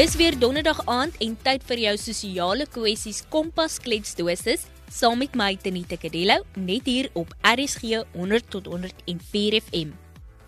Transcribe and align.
Dis 0.00 0.14
weer 0.16 0.32
donderdag 0.38 0.78
aand 0.88 1.16
en 1.20 1.34
tyd 1.44 1.64
vir 1.68 1.80
jou 1.82 1.90
sosiale 2.00 2.64
kwessies 2.72 3.18
Kompas 3.28 3.74
kletsdosis 3.84 4.62
saam 4.88 5.18
met 5.20 5.34
my 5.36 5.50
Tenita 5.60 5.98
Kadello 6.00 6.38
net 6.56 6.86
hier 6.88 7.10
op 7.20 7.34
RSG 7.44 7.98
100 8.14 8.46
tot 8.54 8.70
104 8.72 9.58
FM. 9.58 9.90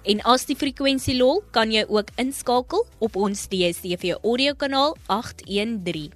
En 0.08 0.22
as 0.32 0.46
die 0.48 0.56
frekwensie 0.56 1.18
lol, 1.18 1.42
kan 1.52 1.68
jy 1.74 1.82
ook 1.84 2.14
inskakel 2.22 2.86
op 3.04 3.18
ons 3.26 3.42
DSTV 3.52 4.14
audio 4.22 4.54
kanaal 4.56 4.96
813. 5.12 6.08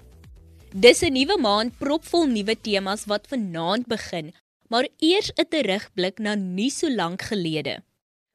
Dis 0.73 1.05
'n 1.05 1.12
nuwe 1.12 1.37
maand 1.37 1.77
propvol 1.77 2.25
nuwe 2.32 2.57
temas 2.57 3.05
wat 3.05 3.29
vanaand 3.29 3.84
begin, 3.87 4.32
maar 4.71 4.89
eers 4.96 5.29
'n 5.37 5.45
terugblik 5.50 6.19
na 6.19 6.34
nie 6.34 6.70
so 6.70 6.89
lank 6.89 7.20
gelede. 7.23 7.83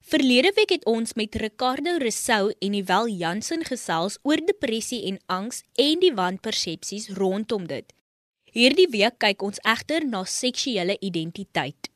Verlede 0.01 0.51
week 0.55 0.69
het 0.69 0.85
ons 0.85 1.13
met 1.13 1.35
Ricardo 1.35 1.97
Rousseau 1.97 2.53
en 2.59 2.73
Iwel 2.73 3.07
Jansen 3.07 3.61
gesels 3.63 4.17
oor 4.23 4.41
depressie 4.45 5.03
en 5.05 5.19
angs 5.25 5.61
en 5.77 6.01
die 6.01 6.13
wanpersepsies 6.13 7.11
rondom 7.15 7.67
dit. 7.69 7.85
Hierdie 8.51 8.87
week 8.89 9.19
kyk 9.21 9.45
ons 9.45 9.61
egter 9.61 10.03
na 10.05 10.23
seksuele 10.25 10.97
identiteit. 10.99 11.91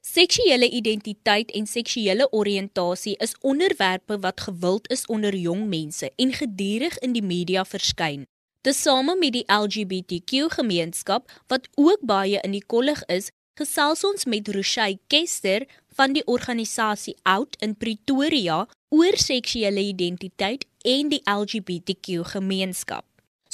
Seksuele 0.00 0.70
identiteit 0.70 1.52
en 1.52 1.68
seksuele 1.68 2.26
oriëntasie 2.32 3.14
is 3.20 3.36
onderwerpe 3.40 4.18
wat 4.24 4.40
gewild 4.48 4.88
is 4.90 5.04
onder 5.06 5.36
jong 5.36 5.68
mense 5.68 6.10
en 6.16 6.32
gedurig 6.32 6.98
in 6.98 7.12
die 7.12 7.22
media 7.22 7.64
verskyn. 7.64 8.24
Tesame 8.64 9.16
met 9.20 9.36
die 9.36 9.46
LGBTQ 9.52 10.48
gemeenskap 10.56 11.30
wat 11.52 11.68
ook 11.76 12.00
baie 12.08 12.40
in 12.40 12.56
die 12.56 12.64
kollig 12.66 13.04
is, 13.12 13.28
gesels 13.54 14.02
ons 14.04 14.24
met 14.26 14.48
Rochey 14.48 14.98
Kester 15.06 15.68
van 15.94 16.14
die 16.16 16.24
organisasie 16.26 17.16
Out 17.22 17.56
in 17.62 17.74
Pretoria 17.78 18.64
oor 18.94 19.18
seksuele 19.18 19.80
identiteit 19.80 20.66
en 20.84 21.10
die 21.12 21.22
LGBTQ 21.24 22.24
gemeenskap. 22.34 23.04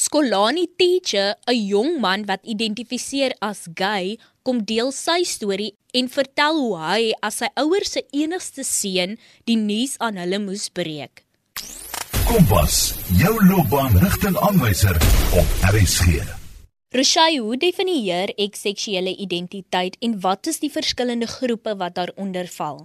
Skolani 0.00 0.66
Teacher, 0.78 1.36
'n 1.47 1.66
jong 1.66 2.00
man 2.00 2.24
wat 2.24 2.41
identifiseer 2.44 3.34
as 3.41 3.69
gay, 3.74 4.16
kom 4.42 4.64
deel 4.64 4.92
sy 4.92 5.24
storie 5.24 5.74
en 5.92 6.08
vertel 6.08 6.56
hoe 6.56 6.78
hy 6.78 7.12
as 7.20 7.42
sy 7.42 7.50
ouers 7.55 7.92
se 7.92 8.02
enigste 8.10 8.64
seun 8.64 9.19
die 9.44 9.56
nuus 9.60 9.98
aan 9.98 10.16
hulle 10.16 10.38
moes 10.38 10.70
breek. 10.72 11.25
Kompas, 12.25 12.94
jou 13.20 13.36
loopbaanrigtingaanwyser 13.44 14.97
op 15.36 15.47
RSG. 15.75 16.39
Roshai, 16.91 17.36
hoe 17.38 17.55
definieer 17.55 18.33
ek 18.34 18.56
seksuele 18.58 19.12
identiteit 19.24 19.94
en 20.02 20.16
wat 20.24 20.48
is 20.50 20.56
die 20.58 20.72
verskillende 20.74 21.28
groepe 21.30 21.77
wat 21.78 21.94
daaronder 21.94 22.48
val? 22.50 22.80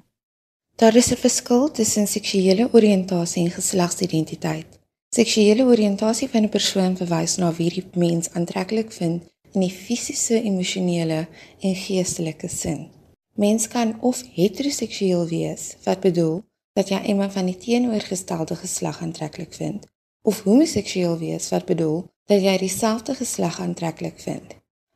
Daar 0.77 0.95
is 0.95 1.09
'n 1.11 1.17
verskil 1.17 1.71
tussen 1.71 2.07
seksuele 2.07 2.69
oriëntasie 2.71 3.43
en 3.45 3.51
geslagsidentiteit. 3.51 4.67
Seksuele 5.09 5.63
oriëntasie 5.63 6.29
van 6.29 6.43
'n 6.43 6.49
persoon 6.49 6.97
verwys 6.97 7.35
na 7.37 7.51
wie 7.53 7.69
die 7.69 7.85
mens 7.95 8.29
aantreklik 8.29 8.91
vind 8.91 9.23
in 9.53 9.61
die 9.61 9.75
fisiese, 9.85 10.41
emosionele 10.41 11.27
en 11.59 11.75
geestelike 11.75 12.47
sin. 12.47 12.87
Mens 13.33 13.67
kan 13.67 14.01
of 14.01 14.23
heteroseksueel 14.33 15.27
wees, 15.27 15.75
wat 15.83 15.99
bedoel 15.99 16.43
dat 16.73 16.89
jy 16.89 17.01
iemand 17.01 17.33
van 17.33 17.45
die 17.45 17.57
teenoorgestelde 17.57 18.55
geslag 18.55 19.01
aantreklik 19.01 19.53
vind, 19.53 19.87
of 20.25 20.41
homoseksueel 20.43 21.17
wees, 21.21 21.49
wat 21.53 21.65
bedoel 21.69 22.05
dat 22.25 22.41
jy 22.41 22.57
dieselfde 22.57 23.15
geslag 23.15 23.59
aantreklik 23.61 24.19
vind. 24.19 24.55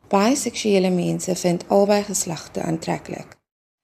Baie 0.09 0.35
seksuele 0.35 0.89
mense 0.89 1.35
vind 1.37 1.67
albei 1.69 2.01
geslagte 2.03 2.61
aantreklik. 2.65 3.37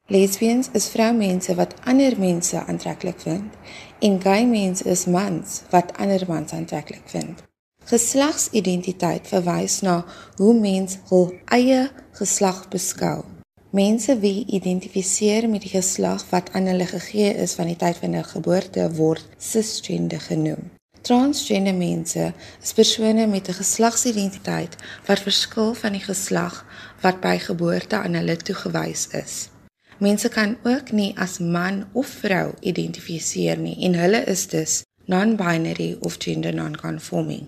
Lesbians 0.09 0.69
is 0.73 0.87
vroumense 0.93 1.55
wat 1.55 1.73
ander 1.83 2.13
mense 2.19 2.57
aantreklik 2.65 3.19
vind 3.21 3.53
en 3.99 4.21
gay 4.21 4.45
mense 4.45 4.85
is 4.89 5.05
mans 5.05 5.61
wat 5.69 5.93
ander 5.97 6.25
mans 6.27 6.53
aantreklik 6.53 7.05
vind. 7.13 7.41
Geslagsidentiteit 7.85 9.27
verwys 9.29 9.79
na 9.85 9.99
hoe 10.37 10.53
mens 10.59 10.97
hul 11.09 11.31
eie 11.53 11.91
geslag 12.17 12.67
beskou. 12.73 13.23
Mense 13.69 14.17
wie 14.21 14.45
identifiseer 14.45 15.49
met 15.49 15.61
die 15.65 15.73
geslag 15.73 16.25
wat 16.29 16.49
aan 16.53 16.69
hulle 16.69 16.85
gegee 16.89 17.33
is 17.45 17.53
van 17.53 17.69
die 17.69 17.77
tyd 17.77 18.01
van 18.01 18.17
hulle 18.17 18.29
geboorte 18.33 18.89
word 18.97 19.25
cisgender 19.37 20.21
genoem. 20.21 20.71
Transgender 21.05 21.75
mense 21.77 22.33
is 22.61 22.71
persone 22.73 23.27
met 23.27 23.47
'n 23.47 23.59
geslagsidentiteit 23.61 24.75
wat 25.05 25.19
verskil 25.19 25.73
van 25.73 25.91
die 25.91 26.01
geslag 26.01 26.65
wat 27.01 27.21
by 27.21 27.37
geboorte 27.37 27.95
aan 27.95 28.13
hulle 28.13 28.37
toegewys 28.37 29.07
is. 29.07 29.49
Mense 29.97 30.29
kan 30.29 30.57
ook 30.63 30.91
nie 30.91 31.13
as 31.17 31.37
man 31.39 31.85
of 31.93 32.07
vrou 32.07 32.53
identifiseer 32.59 33.57
nie 33.57 33.77
en 33.85 33.93
hulle 33.93 34.23
is 34.23 34.47
dus 34.47 34.81
non-binary 35.05 35.97
of 35.99 36.15
gender 36.17 36.53
non-conforming. 36.53 37.47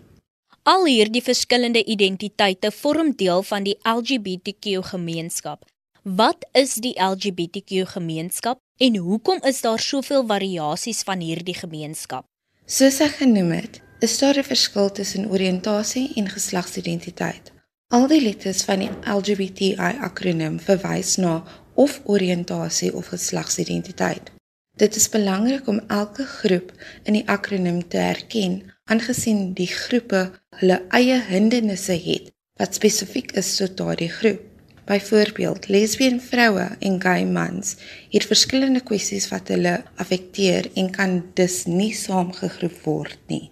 Al 0.63 0.85
hierdie 0.85 1.23
verskillende 1.23 1.85
identiteite 1.85 2.71
vorm 2.71 3.15
deel 3.15 3.43
van 3.43 3.63
die 3.63 3.77
LGBTQ 3.81 4.85
gemeenskap. 4.93 5.65
Wat 6.03 6.47
is 6.51 6.73
die 6.73 6.93
LGBTQ 7.01 7.87
gemeenskap 7.87 8.59
en 8.77 8.95
hoekom 8.95 9.41
is 9.41 9.61
daar 9.61 9.79
soveel 9.79 10.25
variasies 10.25 11.01
van 11.01 11.19
hierdie 11.19 11.57
gemeenskap? 11.57 12.25
Soos 12.67 12.97
ek 12.99 13.21
genoem 13.21 13.53
het, 13.55 13.77
is 14.03 14.17
daar 14.19 14.37
'n 14.37 14.43
verskil 14.43 14.91
tussen 14.91 15.29
oriëntasie 15.31 16.11
en 16.19 16.27
geslagsidentiteit. 16.27 17.51
Al 17.95 18.07
die 18.07 18.21
letters 18.21 18.63
van 18.67 18.79
die 18.79 18.89
LGBTI 19.17 19.93
akroniem 20.07 20.59
verwys 20.59 21.15
na 21.15 21.43
of 21.75 22.01
oriëntasie 22.03 22.93
of 22.93 23.07
geslagsidentiteit. 23.07 24.31
Dit 24.75 24.95
is 24.95 25.09
belangrik 25.09 25.67
om 25.67 25.79
elke 25.87 26.25
groep 26.25 26.73
in 27.03 27.13
die 27.13 27.27
akroniem 27.27 27.87
te 27.87 27.97
erken, 27.97 28.73
aangesien 28.83 29.53
die 29.53 29.71
groepe 29.71 30.31
hulle 30.59 30.81
eie 30.89 31.21
hindernisse 31.21 31.95
het 32.03 32.33
wat 32.59 32.75
spesifiek 32.75 33.31
is 33.31 33.55
tot 33.55 33.77
daardie 33.77 34.11
groep. 34.11 34.46
Byvoorbeeld, 34.87 35.67
lesbien 35.67 36.21
vroue 36.23 36.69
en 36.79 36.95
gay 37.01 37.25
mans 37.25 37.75
het 38.13 38.25
verskillende 38.25 38.81
kwessies 38.87 39.27
wat 39.33 39.51
hulle 39.51 39.81
affekteer 39.99 40.71
en 40.79 40.89
kan 40.95 41.19
dus 41.35 41.65
nie 41.67 41.93
saamgegroep 41.93 42.79
word 42.87 43.19
nie. 43.27 43.51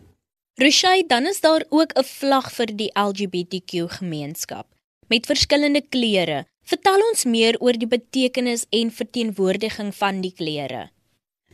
Roshai, 0.55 1.03
dan 1.07 1.27
is 1.27 1.41
daar 1.43 1.65
ook 1.69 1.91
'n 1.93 2.03
vlag 2.03 2.51
vir 2.51 2.75
die 2.75 2.91
LGBTQ 2.93 3.91
gemeenskap 3.99 4.67
met 5.07 5.25
verskillende 5.25 5.81
kleure 5.89 6.45
Vertel 6.65 7.03
ons 7.11 7.27
meer 7.29 7.59
oor 7.61 7.77
die 7.77 7.89
betekenis 7.89 8.63
en 8.73 8.89
verteenwoordiging 8.89 9.91
van 9.93 10.21
die 10.23 10.31
kleure. 10.33 10.87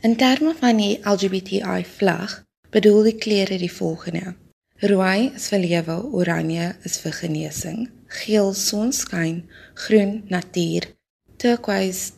In 0.00 0.14
terme 0.16 0.54
van 0.56 0.78
die 0.80 0.94
LGBTI 1.04 1.82
vlag, 1.98 2.38
bedoel 2.72 3.10
die 3.10 3.18
kleure 3.20 3.58
die 3.60 3.70
volgende: 3.70 4.32
rooi 4.80 5.28
is 5.36 5.50
vir 5.52 5.60
lewe, 5.66 5.98
oranje 6.16 6.70
is 6.88 6.96
vir 7.04 7.12
genesing, 7.18 7.82
geel 8.20 8.52
sonskyn, 8.54 9.42
groen 9.86 10.20
natuur, 10.28 10.88
turquoise 11.36 12.12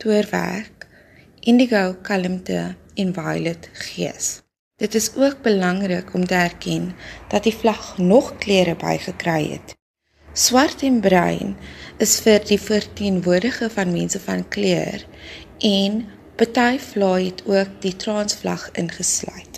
toerwerk, 0.00 0.86
indigo 1.40 1.96
kalmte 2.06 2.74
en 2.94 3.12
violet 3.16 3.68
gees. 3.72 4.40
Dit 4.80 4.94
is 4.94 5.10
ook 5.16 5.42
belangrik 5.42 6.14
om 6.14 6.24
te 6.26 6.34
erken 6.34 6.94
dat 7.28 7.44
die 7.44 7.54
vlag 7.54 7.98
nog 7.98 8.38
kleure 8.38 8.76
bygekry 8.76 9.50
het. 9.50 9.76
Swart 10.32 10.82
en 10.86 11.00
bruin 11.00 11.56
is 11.98 12.14
vir 12.24 12.44
die 12.46 12.60
verteenwoordige 12.60 13.68
van 13.74 13.92
mense 13.92 14.20
van 14.24 14.46
kleur 14.48 15.04
en 15.58 16.04
party 16.40 16.78
vlaai 16.78 17.24
het 17.24 17.42
ook 17.44 17.80
die 17.82 17.96
transvlag 17.96 18.70
ingesluit. 18.72 19.49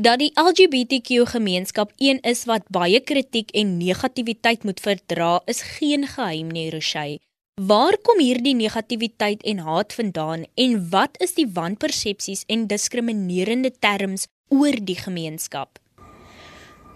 Dat 0.00 0.18
die 0.18 0.32
LGBTQ 0.34 1.28
gemeenskap 1.30 1.92
een 1.96 2.18
is 2.26 2.44
wat 2.50 2.64
baie 2.68 2.98
kritiek 3.00 3.50
en 3.54 3.76
negativiteit 3.76 4.64
moet 4.64 4.80
verdra, 4.80 5.42
is 5.46 5.60
geen 5.62 6.06
geheim 6.06 6.50
nie, 6.50 6.70
Rochey. 6.70 7.20
Waar 7.62 7.94
kom 8.02 8.18
hierdie 8.18 8.56
negativiteit 8.58 9.42
en 9.42 9.58
haat 9.58 9.94
vandaan 9.94 10.42
en 10.54 10.88
wat 10.90 11.14
is 11.22 11.36
die 11.38 11.46
wanpersepsies 11.46 12.42
en 12.46 12.66
diskriminerende 12.66 13.70
terms 13.78 14.26
oor 14.48 14.74
die 14.82 14.98
gemeenskap? 14.98 15.78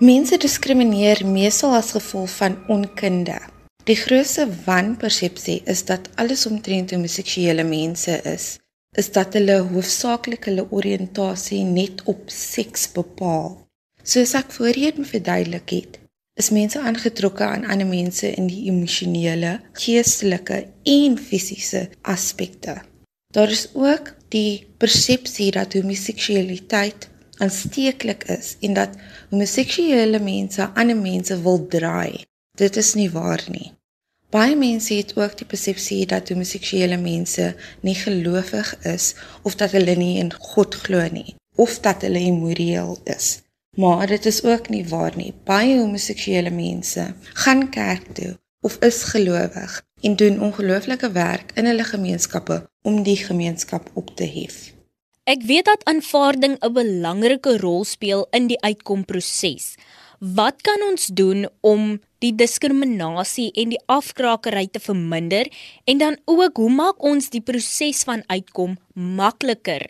Mense 0.03 0.37
diskrimineer 0.37 1.23
meestal 1.27 1.79
as 1.79 1.95
gevolg 1.95 2.35
van 2.41 2.59
onkunde. 2.67 3.39
Die 3.87 3.97
grootste 3.97 4.49
wanpersepsie 4.67 5.61
is 5.71 5.85
dat 5.85 6.11
alles 6.17 6.47
omtrent 6.51 6.91
homoseksuele 6.91 7.63
mense 7.63 8.19
is, 8.27 8.57
is 8.97 9.13
dat 9.13 9.37
hulle 9.37 9.59
hoofsaaklik 9.73 10.49
hulle 10.49 10.67
oriëntasie 10.71 11.65
net 11.65 12.03
op 12.11 12.31
seks 12.33 12.89
bepaal. 12.95 13.57
Soos 14.03 14.35
ek 14.39 14.53
voorheen 14.57 15.05
verduidelik 15.05 15.75
het, 15.77 15.99
is 16.39 16.53
mense 16.55 16.81
aangetrokke 16.81 17.45
aan 17.45 17.67
ander 17.67 17.87
mense 17.87 18.31
in 18.31 18.47
die 18.49 18.69
emosionele, 18.71 19.59
geestelike 19.83 20.63
en 20.87 21.19
fisiese 21.19 21.89
aspekte. 22.03 22.79
Daar 23.35 23.51
is 23.51 23.69
ook 23.75 24.15
die 24.33 24.67
persepsie 24.79 25.51
dat 25.53 25.75
homoseksualiteit 25.77 27.09
aansteeklik 27.39 28.25
is 28.39 28.55
en 28.65 28.75
dat 28.79 28.95
homoseksuele 29.31 30.21
mense 30.23 30.71
ander 30.75 30.97
mense 30.97 31.43
wil 31.43 31.67
draai. 31.67 32.25
Dit 32.59 32.77
is 32.77 32.95
nie 32.95 33.11
waar 33.11 33.45
nie. 33.51 33.73
Baie 34.31 34.57
mense 34.57 34.93
het 34.95 35.15
ook 35.17 35.39
die 35.41 35.47
persepsie 35.49 36.03
dat 36.07 36.29
homoseksuele 36.29 36.99
mense 37.01 37.55
nie 37.81 37.95
gelowig 37.97 38.75
is 38.85 39.15
of 39.43 39.55
dat 39.57 39.73
hulle 39.73 39.95
nie 39.97 40.19
in 40.21 40.29
God 40.33 40.75
glo 40.85 41.07
nie 41.13 41.37
of 41.57 41.79
dat 41.81 42.05
hulle 42.05 42.21
immoreel 42.21 42.99
is. 43.05 43.41
Maar 43.77 44.07
dit 44.07 44.27
is 44.27 44.43
ook 44.45 44.69
nie 44.69 44.85
waar 44.89 45.17
nie. 45.17 45.33
Baie 45.45 45.79
homoseksuele 45.79 46.51
mense 46.51 47.15
gaan 47.41 47.71
kerk 47.71 48.05
toe 48.15 48.37
of 48.61 48.77
is 48.85 49.03
gelowig 49.15 49.83
en 50.01 50.17
doen 50.17 50.41
ongelooflike 50.41 51.11
werk 51.13 51.53
in 51.55 51.65
hulle 51.65 51.85
gemeenskappe 51.85 52.67
om 52.83 53.03
die 53.03 53.17
gemeenskap 53.17 53.89
op 53.95 54.13
te 54.17 54.29
hef. 54.29 54.75
Ek 55.25 55.41
weet 55.43 55.65
dat 55.65 55.85
aanvaarding 55.85 56.57
'n 56.61 56.73
belangrike 56.73 57.57
rol 57.65 57.85
speel 57.85 58.27
in 58.31 58.47
die 58.47 58.61
uitkomproses. 58.61 59.75
Wat 60.19 60.61
kan 60.61 60.83
ons 60.91 61.07
doen 61.07 61.49
om 61.61 62.01
die 62.25 62.33
diskriminasie 62.35 63.51
en 63.59 63.75
die 63.75 63.81
afkrakery 63.87 64.67
te 64.73 64.83
verminder 64.83 65.49
en 65.87 66.01
dan 66.03 66.19
ook 66.27 66.59
hoe 66.59 66.71
maak 66.71 67.05
ons 67.05 67.31
die 67.31 67.43
proses 67.45 68.03
van 68.09 68.25
uitkom 68.27 68.77
makliker? 68.95 69.87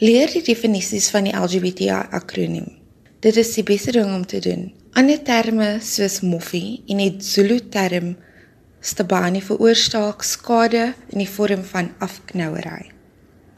Leer 0.00 0.32
die 0.32 0.44
definisies 0.44 1.08
van 1.12 1.28
die 1.28 1.36
LGBTI 1.36 1.92
akroniem. 2.16 2.68
Dit 3.24 3.38
is 3.40 3.54
die 3.56 3.64
beste 3.64 3.94
ding 3.96 4.12
om 4.12 4.26
te 4.28 4.40
doen. 4.44 4.68
Ander 4.96 5.20
terme 5.24 5.76
soos 5.84 6.20
moffie 6.24 6.82
en 6.88 7.00
die 7.00 7.12
Zulu 7.20 7.60
term 7.72 8.14
stabani 8.80 9.40
veroorsaak 9.44 10.24
skade 10.24 10.92
in 11.12 11.24
die 11.24 11.30
vorm 11.30 11.64
van 11.64 11.90
afknouery. 12.04 12.92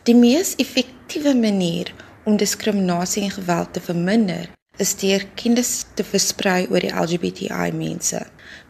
Die 0.08 0.16
mees 0.16 0.54
effektiewe 0.62 1.34
manier 1.36 1.90
om 2.24 2.38
diskriminasie 2.40 3.26
en 3.26 3.34
geweld 3.34 3.74
te 3.74 3.82
verminder 3.82 4.48
is 4.78 4.94
deur 4.98 5.25
kennis 5.34 5.84
te 5.94 6.04
versprei 6.06 6.66
oor 6.70 6.84
die 6.84 6.92
LGBTI 6.94 7.70
mense. 7.75 8.20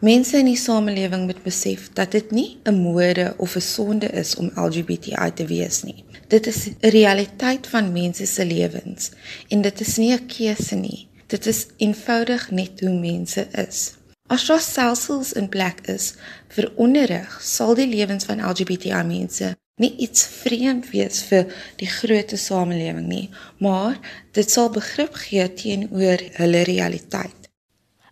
Mense 0.00 0.38
in 0.40 0.49
die 0.49 0.58
samelewing 0.58 1.26
moet 1.28 1.43
besef 1.44 1.88
dat 1.99 2.12
dit 2.16 2.31
nie 2.31 2.58
'n 2.64 2.81
mode 2.82 3.34
of 3.38 3.56
'n 3.56 3.60
sonde 3.60 4.06
is 4.06 4.34
om 4.37 4.50
LGBTI 4.55 5.31
te 5.34 5.46
wees 5.46 5.82
nie. 5.82 6.05
Dit 6.28 6.46
is 6.46 6.66
'n 6.66 6.76
realiteit 6.81 7.66
van 7.66 7.93
mense 7.93 8.26
se 8.26 8.44
lewens 8.44 9.10
en 9.49 9.62
dit 9.62 9.81
is 9.81 9.96
nie 9.96 10.12
'n 10.12 10.26
keuse 10.26 10.75
nie. 10.75 11.08
Dit 11.26 11.46
is 11.46 11.66
eenvoudig 11.76 12.50
net 12.50 12.81
hoe 12.81 12.99
mense 12.99 13.46
is. 13.52 13.93
As 14.26 14.46
daar 14.46 14.61
stelsels 14.61 15.32
in 15.32 15.49
plek 15.49 15.81
is 15.87 16.14
vir 16.49 16.72
onderrig, 16.76 17.38
sal 17.43 17.75
die 17.75 17.87
lewens 17.87 18.25
van 18.25 18.40
LGBTI 18.40 19.02
mense 19.02 19.56
nie 19.78 19.94
iets 19.96 20.26
vreemd 20.42 20.90
wees 20.90 21.22
vir 21.30 21.50
die 21.80 21.88
groot 21.90 22.34
samelewing 22.38 23.06
nie, 23.08 23.26
maar 23.58 23.98
dit 24.36 24.50
sal 24.50 24.70
begrip 24.75 25.14
gee 25.25 25.46
teenoor 25.54 26.22
hulle 26.38 26.62
realiteit. 26.69 27.48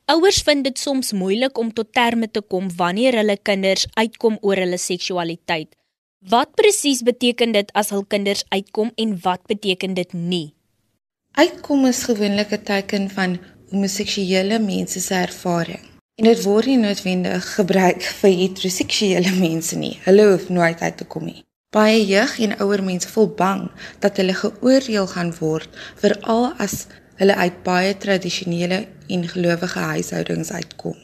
Ouers 0.06 0.42
vind 0.46 0.62
dit 0.64 0.78
soms 0.78 1.10
moeilik 1.12 1.58
om 1.58 1.72
tot 1.74 1.88
terme 1.92 2.28
te 2.30 2.40
kom 2.40 2.68
wanneer 2.78 3.16
hulle 3.18 3.34
kinders 3.42 3.88
uitkom 3.98 4.38
oor 4.40 4.60
hulle 4.62 4.78
seksualiteit. 4.78 5.74
Wat 6.30 6.54
presies 6.58 7.02
beteken 7.02 7.52
dit 7.52 7.72
as 7.74 7.90
hul 7.94 8.04
kinders 8.06 8.44
uitkom 8.54 8.92
en 8.94 9.16
wat 9.22 9.42
beteken 9.50 9.94
dit 9.98 10.12
nie? 10.14 10.54
Uitkom 11.34 11.86
is 11.90 12.04
gewoonlik 12.06 12.52
'n 12.52 12.62
teken 12.62 13.10
van 13.10 13.38
homoseksuele 13.70 14.58
mense 14.58 15.00
se 15.00 15.14
ervaring. 15.14 15.82
En 16.16 16.24
dit 16.24 16.42
word 16.42 16.66
nie 16.66 16.78
noodwendig 16.78 17.54
gebruik 17.54 18.02
vir 18.02 18.30
heteroseksuele 18.30 19.32
mense 19.46 19.76
nie. 19.76 19.98
Hulle 20.04 20.30
hoef 20.30 20.48
nooit 20.48 20.80
uit 20.80 20.96
te 20.96 21.04
kom 21.04 21.24
nie. 21.24 21.45
Baie 21.76 22.06
jeug 22.08 22.38
en 22.40 22.55
ouer 22.64 22.81
mense 22.84 23.08
voel 23.12 23.26
bang 23.37 23.67
dat 24.00 24.17
hulle 24.17 24.34
geoordeel 24.34 25.06
gaan 25.12 25.32
word 25.38 25.75
veral 26.00 26.46
as 26.64 26.87
hulle 27.20 27.34
uit 27.37 27.58
baie 27.67 27.90
tradisionele 28.00 28.78
en 29.12 29.26
gelowige 29.28 29.82
huishoudings 29.90 30.52
uitkom. 30.56 30.96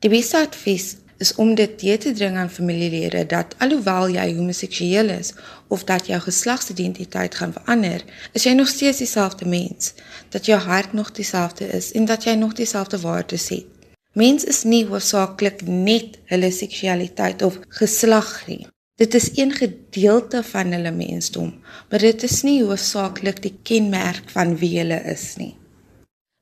Die 0.00 0.08
beste 0.08 0.40
advies 0.40 0.94
is 1.20 1.34
om 1.44 1.52
dit 1.60 1.76
te 1.78 1.98
te 2.06 2.14
dring 2.16 2.40
aan 2.40 2.50
familielede 2.56 3.26
dat 3.34 3.54
alhoewel 3.58 4.16
jy 4.16 4.26
homoseksueel 4.32 5.12
is 5.18 5.34
of 5.68 5.84
dat 5.84 6.08
jou 6.08 6.20
geslagsidentiteit 6.20 7.34
gaan 7.34 7.52
verander, 7.52 8.04
is 8.32 8.48
jy 8.48 8.56
nog 8.56 8.72
steeds 8.72 9.04
dieselfde 9.04 9.44
mens, 9.44 9.92
dat 10.28 10.46
jou 10.48 10.60
hart 10.60 10.92
nog 10.92 11.12
dieselfde 11.12 11.68
is 11.68 11.92
en 11.92 12.04
dat 12.04 12.24
jy 12.24 12.34
nog 12.40 12.56
dieselfde 12.56 13.00
waardes 13.00 13.48
het. 13.48 13.68
Mens 14.12 14.44
is 14.44 14.62
nie 14.62 14.86
hoofsaaklik 14.86 15.66
net 15.66 16.16
hulle 16.32 16.50
seksualiteit 16.50 17.42
of 17.42 17.58
geslag 17.68 18.46
nie. 18.46 18.64
Dit 18.94 19.14
is 19.14 19.30
een 19.34 19.50
gedeelte 19.52 20.42
van 20.42 20.70
hulle 20.72 20.90
mensdom, 20.90 21.48
maar 21.90 21.98
dit 21.98 22.22
is 22.22 22.42
nie 22.46 22.60
hoofsaaklik 22.62 23.40
die 23.42 23.56
kenmerk 23.66 24.28
van 24.30 24.54
wie 24.60 24.76
hulle 24.78 25.00
is 25.10 25.32
nie. 25.36 25.56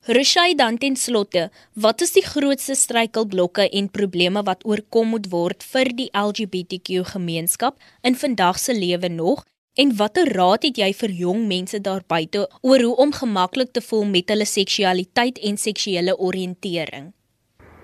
Rushay 0.04 0.52
dan 0.54 0.76
ten 0.78 0.96
slotte, 0.96 1.46
wat 1.72 2.04
is 2.04 2.12
die 2.12 2.25
grootste 2.26 2.75
struikelblokke 2.75 3.69
en 3.70 3.88
probleme 3.90 4.43
wat 4.44 4.66
oorkom 4.69 5.14
moet 5.14 5.31
word 5.32 5.64
vir 5.64 5.93
die 5.96 6.10
LGBTQ 6.12 7.06
gemeenskap 7.14 7.81
in 8.02 8.20
vandag 8.20 8.60
se 8.60 8.76
lewe 8.76 9.08
nog 9.08 9.46
en 9.81 9.96
watter 9.96 10.28
raad 10.37 10.69
het 10.69 10.76
jy 10.76 10.93
vir 10.93 11.16
jong 11.22 11.46
mense 11.48 11.81
daar 11.81 12.05
buite 12.05 12.44
oor 12.60 12.84
hoe 12.84 12.96
om 13.06 13.16
gemaklik 13.16 13.72
te 13.72 13.81
voel 13.81 14.05
met 14.05 14.28
hulle 14.28 14.44
seksualiteit 14.44 15.40
en 15.40 15.56
seksuele 15.56 16.19
oriëntering? 16.19 17.12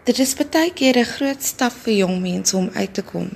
Dit 0.05 0.19
is 0.19 0.37
baie 0.37 0.73
keer 0.73 0.99
'n 0.99 1.13
groot 1.17 1.43
stap 1.43 1.73
vir 1.73 1.95
jong 2.05 2.21
mense 2.21 2.57
om 2.57 2.69
uit 2.75 2.95
te 2.95 3.03
kom. 3.03 3.31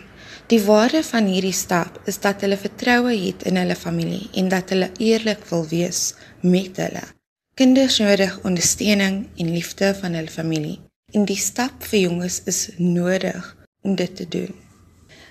Die 0.46 0.60
waarde 0.62 1.02
van 1.04 1.26
hierdie 1.26 1.54
stap 1.56 2.00
is 2.10 2.18
dat 2.20 2.40
hulle 2.40 2.56
vertroue 2.56 3.14
het 3.16 3.42
in 3.48 3.56
hulle 3.56 3.76
familie 3.76 4.28
en 4.34 4.48
dat 4.48 4.72
hulle 4.74 4.90
eerlik 4.98 5.44
wil 5.50 5.66
wees 5.68 6.14
met 6.40 6.76
hulle. 6.76 7.04
Kinders 7.54 7.98
nodig 7.98 8.38
ondersteuning 8.44 9.26
en 9.36 9.52
liefde 9.52 9.94
van 10.00 10.12
hulle 10.18 10.32
familie 10.32 10.80
en 11.12 11.24
die 11.28 11.38
stap 11.38 11.84
vir 11.84 12.06
jonges 12.06 12.40
is 12.50 12.60
nodig 12.76 13.56
om 13.82 13.94
dit 13.94 14.16
te 14.16 14.28
doen. 14.28 14.54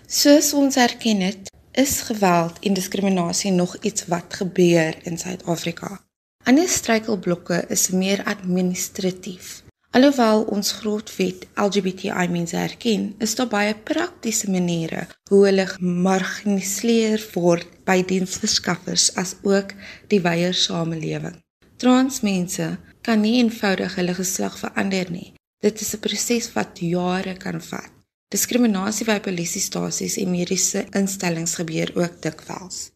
Soos 0.08 0.54
ons 0.54 0.76
erken 0.76 1.22
het, 1.24 1.50
is 1.72 2.02
geweld 2.02 2.60
en 2.60 2.74
diskriminasie 2.74 3.52
nog 3.52 3.78
iets 3.82 4.06
wat 4.12 4.34
gebeur 4.42 4.98
in 5.08 5.18
Suid-Afrika. 5.18 6.02
Ander 6.44 6.68
struikelblokke 6.70 7.66
is 7.70 7.90
meer 7.90 8.24
administratief. 8.24 9.62
Alhoewel 9.92 10.46
ons 10.48 10.70
grondwet 10.80 11.50
LGBTI 11.60 12.28
mense 12.32 12.56
erken, 12.56 13.10
is 13.20 13.34
daar 13.36 13.50
baie 13.52 13.74
praktiese 13.76 14.48
maniere 14.48 15.02
hoe 15.28 15.42
hulle 15.50 15.66
gemarginaliseer 15.68 17.20
word 17.34 17.68
by 17.84 17.98
diensverskaffers 18.08 19.10
as 19.20 19.34
ook 19.44 19.74
die 20.14 20.22
wye 20.24 20.54
samelewing. 20.56 21.36
Trans 21.76 22.22
mense 22.24 22.70
kan 23.04 23.20
nie 23.20 23.42
eenvoudig 23.42 23.98
hulle 24.00 24.16
geslag 24.16 24.56
verander 24.62 25.12
nie. 25.12 25.34
Dit 25.60 25.84
is 25.84 25.94
'n 25.94 26.00
proses 26.00 26.48
wat 26.56 26.80
jare 26.80 27.36
kan 27.36 27.60
vat. 27.62 27.92
Diskriminasie 28.32 29.06
by 29.06 29.20
polisiestasies 29.20 30.18
en 30.18 30.32
mediese 30.32 30.86
instellings 30.96 31.56
gebeur 31.56 31.92
ook 31.96 32.22
dikwels. 32.22 32.91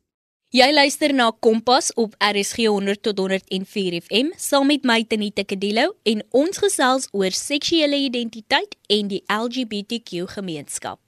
Jy 0.55 0.69
luister 0.71 1.11
na 1.11 1.33
Kompas 1.43 1.89
op 1.99 2.13
RSG 2.23 2.69
100 2.69 3.01
tot 3.03 3.17
104 3.19 3.95
FM 4.05 4.29
saam 4.39 4.69
met 4.71 4.85
my 4.87 5.01
Tenita 5.03 5.43
Kadilo 5.43 5.89
en 6.07 6.21
ons 6.31 6.61
gesels 6.63 7.09
oor 7.11 7.35
seksuele 7.35 7.97
identiteit 8.05 8.77
en 8.87 9.09
die 9.11 9.19
LGBTQ 9.27 10.29
gemeenskap. 10.37 11.01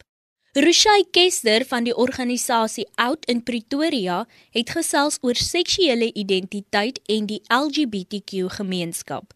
Rushay 0.57 1.05
Kester 1.15 1.63
van 1.69 1.87
die 1.87 1.95
organisasie 1.95 2.83
Out 2.99 3.23
in 3.31 3.39
Pretoria 3.47 4.25
het 4.57 4.73
gesels 4.75 5.21
oor 5.23 5.39
seksuele 5.39 6.11
identiteit 6.11 6.99
en 7.07 7.31
die 7.31 7.39
LGBTQ 7.47 8.49
gemeenskap. 8.57 9.31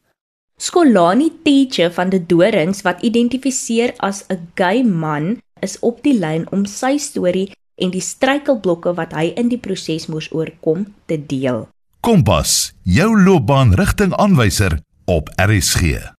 Skolani 0.60 1.30
Teacher 1.46 1.94
van 1.96 2.12
die 2.12 2.20
Dorings 2.20 2.84
wat 2.84 3.00
identifiseer 3.00 3.96
as 4.03 4.25
'n 4.27 4.51
gay 4.60 4.84
man 4.84 5.39
is 5.62 5.80
op 5.80 6.03
die 6.03 6.20
lyn 6.20 6.44
om 6.51 6.65
sy 6.65 6.98
storie 6.98 7.48
en 7.75 7.91
die 7.93 8.03
struikelblokke 8.03 8.95
wat 8.97 9.13
hy 9.17 9.31
in 9.39 9.51
die 9.51 9.59
proses 9.61 10.07
moes 10.11 10.31
oorkom 10.33 10.87
te 11.05 11.17
deel. 11.17 11.67
Kompas, 12.01 12.73
jou 12.83 13.11
loopbaanrigtingaanwyser 13.13 14.79
op 15.05 15.29
RSG. 15.37 16.11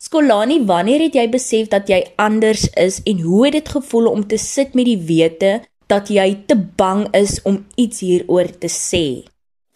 Skolani, 0.00 0.60
wanneer 0.64 1.06
het 1.06 1.16
jy 1.18 1.24
besef 1.28 1.70
dat 1.72 1.88
jy 1.90 2.02
anders 2.16 2.68
is 2.78 3.00
en 3.04 3.20
hoe 3.20 3.44
het 3.44 3.56
dit 3.58 3.68
gevoel 3.68 4.06
om 4.10 4.26
te 4.28 4.38
sit 4.38 4.76
met 4.78 4.86
die 4.86 5.00
wete 5.08 5.50
dat 5.90 6.08
jy 6.08 6.28
te 6.46 6.56
bang 6.56 7.06
is 7.16 7.40
om 7.42 7.64
iets 7.74 8.00
hieroor 8.00 8.52
te 8.58 8.70
sê? 8.70 9.26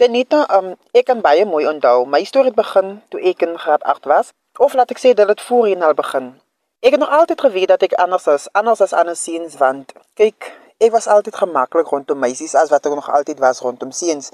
Benita, 0.00 0.46
um, 0.56 0.72
ek 0.96 1.10
kan 1.10 1.20
baie 1.20 1.44
mooi 1.44 1.66
onthou. 1.68 2.06
My 2.08 2.22
storie 2.24 2.54
begin 2.56 3.00
toe 3.12 3.20
ek 3.20 3.42
in 3.44 3.58
graad 3.60 3.82
8 3.84 4.08
was, 4.08 4.30
of 4.56 4.72
laat 4.78 4.94
ek 4.94 5.02
sê 5.02 5.12
dat 5.18 5.28
dit 5.28 5.42
voorheen 5.44 5.84
al 5.84 5.98
begin. 5.98 6.32
Ek 6.80 6.94
het 6.96 7.02
nog 7.02 7.12
altyd 7.12 7.40
geweet 7.44 7.68
dat 7.68 7.82
ek 7.84 7.98
anders 8.00 8.24
is, 8.32 8.48
anders 8.56 8.80
as 8.80 8.96
ander 8.96 9.16
seuns 9.18 9.58
want 9.60 9.92
kyk, 10.16 10.48
ek 10.80 10.92
was 10.96 11.06
altyd 11.12 11.36
gemaklik 11.36 11.88
rondom 11.92 12.18
meisies 12.18 12.54
as 12.56 12.70
wat 12.72 12.86
ek 12.88 12.94
nog 12.96 13.10
altyd 13.12 13.38
was 13.38 13.60
rondom 13.60 13.92
seuns. 13.92 14.30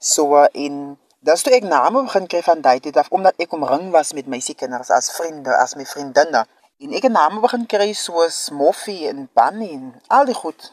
So 0.00 0.32
uh, 0.40 0.46
in 0.56 0.96
dis 1.20 1.42
toe 1.44 1.52
ek 1.52 1.66
name 1.68 2.06
begin 2.06 2.28
kry 2.32 2.40
van 2.46 2.62
daai 2.64 2.80
tyd 2.80 2.96
af 2.96 3.10
omdat 3.12 3.36
ek 3.44 3.52
omring 3.52 3.90
was 3.92 4.14
met 4.16 4.30
meisiekinders 4.32 4.88
as 4.96 5.10
vriende, 5.12 5.52
as 5.52 5.76
my 5.76 5.84
vriendinne. 5.84 6.46
En 6.80 6.94
ek 6.96 7.04
het 7.04 7.12
name 7.12 7.42
begin 7.44 7.66
kry 7.68 7.90
soos 7.92 8.48
Moffie 8.56 9.10
en 9.10 9.26
Bunny 9.36 9.68
en 9.76 9.90
al 10.08 10.24
die 10.30 10.36
goed. 10.38 10.70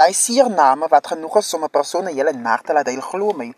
Daai 0.00 0.14
seer 0.16 0.48
name 0.48 0.88
wat 0.88 1.12
genoeg 1.12 1.36
is 1.42 1.52
om 1.54 1.64
'n 1.64 1.74
persoon 1.76 2.08
'n 2.08 2.16
hele 2.16 2.32
nag 2.32 2.62
te 2.64 2.72
laat 2.72 2.88
hy 2.88 2.96
glo 3.00 3.36
my. 3.36 3.52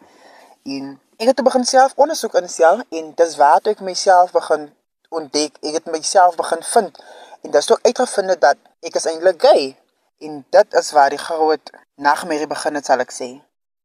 En 0.66 0.98
ek 1.22 1.28
het 1.30 1.44
begin 1.44 1.64
self 1.64 1.92
ondersoek 1.94 2.34
in 2.34 2.48
self 2.48 2.82
en 2.90 3.14
dis 3.14 3.36
waar 3.36 3.62
ek 3.62 3.80
myself 3.80 4.32
begin 4.32 4.74
ontdek. 5.10 5.54
Ek 5.62 5.74
het 5.78 5.86
myself 5.86 6.34
begin 6.34 6.62
vind 6.62 6.98
en 7.42 7.50
dis 7.50 7.66
toe 7.66 7.78
uitgevind 7.82 8.40
dat 8.40 8.58
ek 8.82 8.94
is 8.94 9.06
eintlik 9.06 9.38
gay. 9.42 9.76
En 10.22 10.44
dit 10.54 10.74
is 10.78 10.92
waar 10.94 11.10
die 11.10 11.18
groot 11.18 11.70
nagmerrie 11.98 12.46
begin 12.46 12.78
het, 12.78 12.86
sal 12.86 13.02
ek 13.02 13.10
sê. 13.14 13.30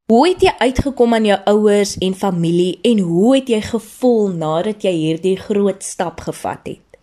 Hoe 0.08 0.22
het 0.28 0.44
jy 0.46 0.52
uitgekom 0.62 1.18
aan 1.18 1.26
jou 1.28 1.38
ouers 1.52 1.98
en 2.06 2.14
familie 2.16 2.78
en 2.88 3.00
hoe 3.04 3.32
het 3.36 3.50
jy 3.52 3.58
gevoel 3.66 4.30
nadat 4.40 4.86
jy 4.86 4.94
hierdie 4.96 5.34
groot 5.36 5.82
stap 5.84 6.22
gevat 6.24 6.70
het? 6.70 7.00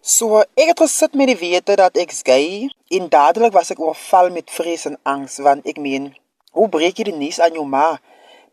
So, 0.00 0.40
ek 0.58 0.72
het 0.72 0.80
gesit 0.82 1.12
met 1.14 1.30
die 1.30 1.36
wete 1.38 1.76
dat 1.78 2.00
ek 2.00 2.10
gay 2.26 2.70
en 2.96 3.10
dadelik 3.12 3.52
was 3.54 3.70
ek 3.70 3.82
oorval 3.84 4.32
met 4.34 4.50
vrees 4.50 4.88
en 4.90 4.96
angs 5.06 5.36
want 5.44 5.68
ek 5.70 5.78
meen, 5.78 6.08
hoe 6.56 6.66
breek 6.72 6.98
jy 6.98 7.06
die 7.12 7.18
nuus 7.20 7.38
aan 7.38 7.54
jou 7.54 7.66
ma 7.68 8.00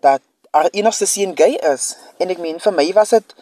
dat 0.05 0.21
haar 0.53 0.69
enigste 0.69 1.07
seun 1.09 1.33
gay 1.39 1.55
is? 1.71 1.95
En 2.21 2.29
ek 2.29 2.43
meen 2.43 2.59
vir 2.61 2.75
my 2.75 2.85
was 2.99 3.15
dit 3.15 3.33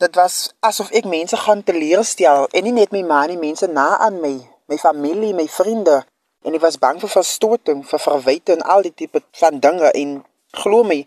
dit 0.00 0.16
was 0.22 0.38
asof 0.64 0.88
ek 0.96 1.10
mense 1.10 1.36
gaan 1.36 1.60
teleurstel 1.66 2.48
en 2.48 2.64
nie 2.64 2.72
net 2.78 2.94
my 2.94 3.02
ma 3.10 3.20
nie, 3.26 3.36
mense 3.36 3.68
na 3.68 3.98
aan 4.06 4.22
my, 4.24 4.32
my 4.72 4.80
familie, 4.80 5.34
my 5.36 5.44
vriende 5.50 6.00
en 6.42 6.54
ek 6.54 6.64
was 6.64 6.78
bang 6.78 7.00
vir 7.00 7.12
verstoting, 7.12 7.82
vir 7.86 8.02
verwyte 8.02 8.56
en 8.56 8.64
al 8.74 8.82
die 8.86 8.94
tipe 8.94 9.22
van 9.40 9.60
dinge 9.62 9.90
en 9.98 10.16
glo 10.62 10.82
my. 10.86 11.02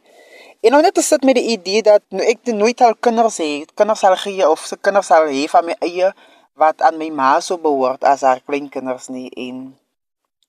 En 0.65 0.73
nou 0.73 0.81
net 0.81 0.97
sit 1.03 1.23
met 1.27 1.37
die 1.37 1.51
idee 1.53 1.83
dat 1.85 2.01
nou 2.09 2.25
ek 2.25 2.47
nooit 2.49 2.81
al 2.81 2.95
kinders 2.95 3.37
hê, 3.43 3.65
kinders 3.77 4.01
sal 4.01 4.15
gee 4.17 4.47
of 4.47 4.63
se 4.65 4.77
kinders 4.81 5.11
sal 5.11 5.27
hê 5.29 5.45
van 5.51 5.67
my 5.67 5.75
eie 5.85 6.13
wat 6.55 6.81
aan 6.81 6.97
my 6.97 7.09
ma 7.11 7.33
so 7.43 7.59
behoort 7.61 8.03
as 8.07 8.23
haar 8.23 8.39
kleinkinders 8.47 9.09
nie 9.11 9.27
en 9.35 9.75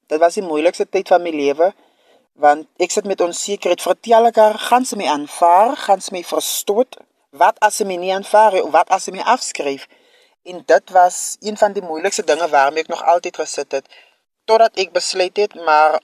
dit 0.06 0.22
was 0.22 0.38
die 0.38 0.44
moeilikste 0.46 0.86
tyd 0.86 1.10
van 1.10 1.24
my 1.24 1.32
lewe 1.34 1.72
want 2.40 2.68
ek 2.82 2.92
sit 2.92 3.08
met 3.08 3.20
onsekerheid 3.24 3.82
vertel 3.82 4.28
ek 4.30 4.38
haar 4.40 4.58
gaan 4.68 4.84
sy 4.86 4.98
my 5.00 5.08
aanvaar 5.10 5.76
gaan 5.86 6.02
sy 6.04 6.12
my 6.18 6.22
verstoot? 6.26 6.98
Wat 7.36 7.56
as 7.64 7.80
sy 7.80 7.86
my 7.88 7.96
nie 8.00 8.12
aanvaar 8.14 8.58
of 8.62 8.72
wat 8.74 8.92
as 8.92 9.08
sy 9.08 9.14
my 9.16 9.24
afskryf? 9.24 9.86
En 10.46 10.60
dit 10.68 10.92
was 10.94 11.36
een 11.42 11.56
van 11.58 11.72
die 11.76 11.84
moeilikste 11.84 12.24
dinge 12.28 12.48
waarmee 12.52 12.84
ek 12.84 12.92
nog 12.92 13.02
altyd 13.02 13.40
gesit 13.40 13.72
het 13.80 13.88
totdat 14.46 14.78
ek 14.78 14.94
besluit 14.94 15.36
het 15.36 15.54
maar 15.66 16.00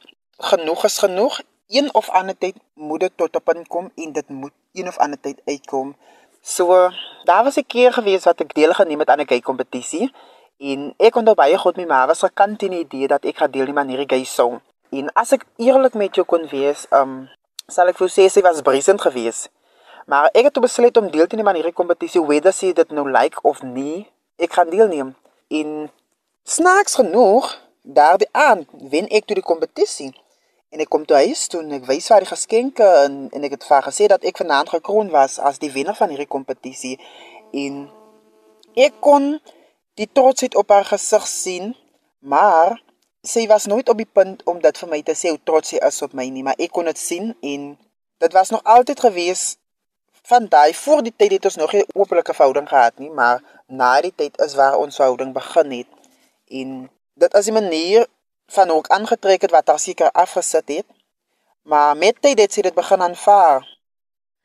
genoeg 0.52 0.84
is 0.84 0.98
genoeg 0.98 1.40
een 1.72 1.88
of 1.94 2.10
ander 2.10 2.36
tyd 2.38 2.58
moet 2.74 3.00
dit 3.00 3.12
tot 3.16 3.36
op 3.36 3.48
'n 3.54 3.66
kom 3.66 3.90
en 3.94 4.12
dit 4.12 4.28
moet 4.28 4.52
een 4.72 4.88
of 4.88 4.98
ander 4.98 5.20
tyd 5.20 5.40
uitkom. 5.44 5.96
So 6.42 6.90
daar 7.24 7.44
was 7.44 7.56
'n 7.56 7.66
keer 7.66 7.92
gewees 7.92 8.24
wat 8.24 8.40
ek 8.40 8.54
deel 8.54 8.72
geneem 8.72 8.98
het 8.98 9.08
aan 9.08 9.20
'n 9.20 9.28
gay 9.28 9.40
kompetisie 9.40 10.12
en 10.58 10.94
ek 10.98 11.12
kon 11.12 11.24
baie 11.24 11.58
goed 11.58 11.76
my 11.76 12.06
was 12.06 12.18
gekant 12.18 12.62
in 12.62 12.70
die 12.70 12.84
idee 12.84 13.06
dat 13.06 13.24
ek 13.24 13.36
gaan 13.36 13.50
deelneem 13.50 13.78
aan 13.78 13.88
hierdie 13.88 14.08
gay 14.08 14.24
song. 14.24 14.60
En 14.90 15.12
as 15.12 15.32
ek 15.32 15.46
eerlik 15.56 15.94
met 15.94 16.14
jou 16.14 16.26
kon 16.26 16.48
wees, 16.48 16.86
um 16.90 17.28
sal 17.66 17.88
ek 17.88 17.96
vir 17.96 18.42
was 18.42 18.60
brisend 18.60 19.00
geweest. 19.00 19.50
Maar 20.06 20.28
ek 20.32 20.44
het 20.44 20.60
besluit 20.60 20.96
om 20.96 21.10
deel 21.10 21.26
te 21.26 21.36
neem 21.36 21.48
aan 21.48 21.54
hierdie 21.54 21.72
kompetisie, 21.72 22.20
whether 22.20 22.52
sy 22.52 22.72
dit 22.72 22.90
nou 22.90 23.10
like 23.10 23.40
of 23.42 23.62
nie, 23.62 24.10
ek 24.36 24.52
gaan 24.52 24.70
deelneem. 24.70 25.14
En 25.48 25.90
snaaks 26.44 26.94
genoeg 26.94 27.58
daardie 27.82 28.28
aand 28.32 28.68
wen 28.90 29.08
ek 29.10 29.26
toe 29.26 29.36
die 29.38 29.46
kompetisie. 29.46 30.12
En 30.72 30.80
ek 30.80 30.88
kom 30.88 31.04
toe 31.04 31.16
huis 31.16 31.46
toe 31.52 31.60
en 31.60 31.74
ek 31.76 31.84
wys 31.84 32.06
vir 32.08 32.24
die 32.24 32.30
geskenke 32.30 32.86
en 33.04 33.26
en 33.34 33.44
ek 33.44 33.58
het 33.58 33.66
vir 33.68 33.82
gesê 33.88 34.08
dat 34.08 34.24
ek 34.24 34.40
vanaand 34.40 34.72
gekroon 34.72 35.10
was 35.12 35.38
as 35.38 35.60
die 35.60 35.72
wenner 35.72 35.98
van 35.98 36.08
hierdie 36.14 36.30
kompetisie 36.30 36.96
en 37.52 37.90
ek 38.80 38.96
kon 39.04 39.36
die 40.00 40.08
trotsheid 40.08 40.56
op 40.56 40.70
haar 40.72 40.86
gesig 40.88 41.26
sien, 41.28 41.74
maar 42.18 42.78
sy 43.22 43.44
was 43.50 43.68
nooit 43.68 43.88
op 43.92 43.98
die 44.00 44.08
punt 44.08 44.40
om 44.48 44.62
dit 44.62 44.78
vir 44.80 44.88
my 44.88 45.02
te 45.04 45.14
sê 45.18 45.30
hoe 45.34 45.42
trots 45.44 45.74
sy 45.74 45.82
is 45.84 46.00
op 46.02 46.14
my 46.16 46.24
nie, 46.32 46.42
maar 46.46 46.56
ek 46.58 46.72
kon 46.72 46.88
dit 46.88 46.98
sien 46.98 47.34
en 47.40 47.66
dit 48.22 48.32
was 48.32 48.50
nog 48.54 48.64
altyd 48.64 49.04
gewees 49.04 49.44
van 50.30 50.46
daai 50.48 50.72
voor 50.78 51.02
die 51.04 51.12
tyd 51.12 51.36
het 51.36 51.44
ons 51.50 51.60
nog 51.60 51.74
'n 51.74 51.84
openlike 51.94 52.34
verhouding 52.34 52.68
gehad 52.68 52.98
nie, 52.98 53.10
maar 53.10 53.42
na 53.68 54.00
die 54.00 54.14
tyd 54.16 54.40
is 54.40 54.54
waar 54.54 54.78
ons 54.78 54.96
verhouding 54.96 55.32
begin 55.34 55.70
het 55.70 55.92
en 56.48 56.90
dit 57.14 57.34
is 57.34 57.46
'n 57.46 57.52
manier 57.52 58.06
van 58.46 58.70
ook 58.70 58.86
aangetrek 58.86 59.40
het 59.40 59.50
wat 59.50 59.66
haar 59.66 59.78
seker 59.78 60.10
afgesit 60.10 60.68
het. 60.68 60.86
Maar 61.62 61.96
met 61.96 62.16
tyd 62.20 62.38
het 62.38 62.52
sy 62.52 62.60
dit 62.60 62.74
begin 62.74 63.02
aanvaar. 63.02 63.78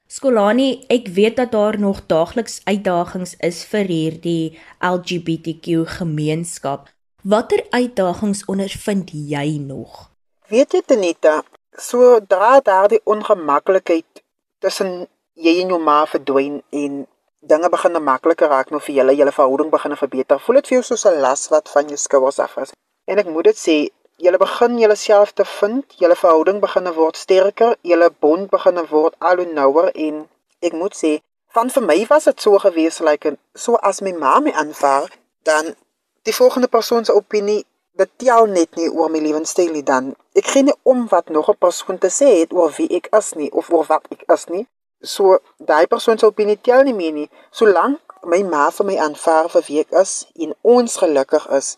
Skolani, 0.07 0.85
ek 0.87 1.07
weet 1.07 1.35
dat 1.35 1.51
daar 1.51 1.79
nog 1.79 2.05
daagliks 2.05 2.61
uitdagings 2.63 3.35
is 3.43 3.65
vir 3.65 3.85
hierdie 3.85 4.59
LGBTQ 4.79 5.83
gemeenskap. 5.97 6.87
Watter 7.23 7.65
uitdagings 7.69 8.45
ondervind 8.45 9.09
jy 9.11 9.57
nog? 9.57 10.11
Weet 10.47 10.71
jy 10.71 10.81
Tenita, 10.85 11.43
sodra 11.71 12.59
daardie 12.63 13.01
ongemaklikheid 13.03 14.23
tussen 14.63 15.07
jy 15.33 15.57
en 15.61 15.73
jou 15.75 15.81
ma 15.83 16.05
verdwyn 16.07 16.61
en 16.69 17.03
dinge 17.41 17.69
begin 17.69 18.03
makliker 18.03 18.49
raak 18.49 18.71
nou 18.71 18.79
vir 18.79 18.95
julle, 18.95 19.13
julle 19.15 19.31
verhouding 19.31 19.69
begin 19.71 19.95
verbeter. 19.95 20.39
Voel 20.39 20.55
dit 20.59 20.67
vir 20.67 20.75
jou 20.77 20.83
soos 20.83 21.05
'n 21.05 21.21
las 21.21 21.47
wat 21.49 21.69
van 21.69 21.87
jou 21.87 21.97
skouers 21.97 22.39
af 22.39 22.57
is? 22.57 22.71
En 23.05 23.17
ek 23.17 23.27
moet 23.27 23.43
dit 23.43 23.57
sê, 23.57 23.77
julle 24.17 24.37
begin 24.37 24.79
julleself 24.79 25.31
te 25.31 25.45
vind, 25.45 25.85
julle 25.97 26.15
verhouding 26.15 26.59
begin 26.59 26.93
word 26.93 27.17
sterker, 27.17 27.75
julle 27.81 28.09
bond 28.19 28.49
begin 28.49 28.85
word 28.89 29.15
al 29.19 29.37
hoe 29.37 29.53
nouer 29.53 29.91
en 29.93 30.27
ek 30.61 30.73
moet 30.73 30.95
sê, 30.95 31.19
van 31.53 31.69
vir 31.69 31.83
my 31.83 32.05
was 32.09 32.23
dit 32.23 32.41
so 32.41 32.57
gewees 32.57 32.99
like 32.99 33.37
so 33.55 33.75
as 33.75 34.01
my 34.01 34.11
ma 34.11 34.39
my 34.39 34.51
aanvaar, 34.51 35.09
dan 35.43 35.75
die 36.23 36.35
volgende 36.35 36.67
persoon 36.67 37.05
se 37.05 37.13
opinie 37.13 37.65
dit 37.97 38.09
tel 38.17 38.45
net 38.45 38.75
nie 38.75 38.89
oor 38.89 39.09
my 39.09 39.19
lewenstyl 39.19 39.71
nie 39.73 39.83
dan. 39.83 40.15
Ek 40.37 40.49
gee 40.53 40.63
nie 40.63 40.75
om 40.83 41.07
wat 41.13 41.29
nog 41.29 41.49
'n 41.49 41.57
persoon 41.65 41.97
te 41.97 42.09
sê 42.19 42.29
het 42.41 42.53
oor 42.53 42.71
wie 42.77 42.89
ek 42.97 43.07
is 43.19 43.33
nie 43.33 43.51
of 43.51 43.71
oor 43.71 43.85
wat 43.85 44.05
ek 44.11 44.23
is 44.35 44.45
nie. 44.47 44.67
So 45.01 45.39
daai 45.57 45.87
persoon 45.87 46.17
se 46.17 46.25
opinie 46.25 46.57
tel 46.61 46.83
nie 46.83 46.93
meer 46.93 47.13
nie. 47.13 47.29
Solank 47.51 48.17
my 48.25 48.41
ma 48.43 48.69
vir 48.73 48.85
my 48.85 48.95
aanvaar 48.97 49.49
vir 49.53 49.63
wie 49.67 49.79
ek 49.83 49.93
is 50.01 50.13
en 50.35 50.55
ons 50.63 50.97
gelukkig 50.97 51.45
is, 51.59 51.75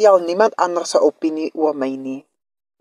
tel 0.00 0.18
niemand 0.24 0.56
anders 0.56 0.94
se 0.94 1.00
opinie 1.00 1.50
oor 1.54 1.74
my 1.74 1.90
nie. 1.96 2.22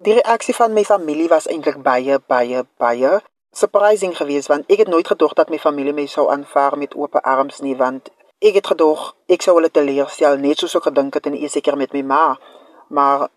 Die 0.05 0.13
reaksie 0.13 0.55
van 0.55 0.73
my 0.73 0.83
familie 0.85 1.27
was 1.27 1.49
eintlik 1.51 1.81
baie 1.83 2.19
baie 2.19 2.63
baie 2.77 3.17
surprising 3.57 4.13
geweest 4.17 4.51
want 4.51 4.69
ek 4.71 4.83
het 4.83 4.91
nooit 4.93 5.07
gedog 5.07 5.33
dat 5.33 5.49
my 5.49 5.57
familie 5.59 5.93
my 5.93 6.05
sou 6.05 6.27
aanvaar 6.29 6.77
met 6.77 6.93
oop 6.95 7.15
arms 7.23 7.61
nie 7.65 7.75
want 7.75 8.11
ek 8.39 8.59
het 8.59 8.67
gedog 8.73 9.15
ek 9.33 9.41
sou 9.41 9.55
hulle 9.57 9.71
teleurstel 9.73 10.37
net 10.37 10.61
soos 10.61 10.77
ek 10.77 10.89
gedink 10.89 11.17
het 11.17 11.25
en 11.25 11.37
eers 11.39 11.57
seker 11.57 11.77
met 11.77 11.93
my 11.93 12.03
ma. 12.13 12.25
Maar 12.89 13.27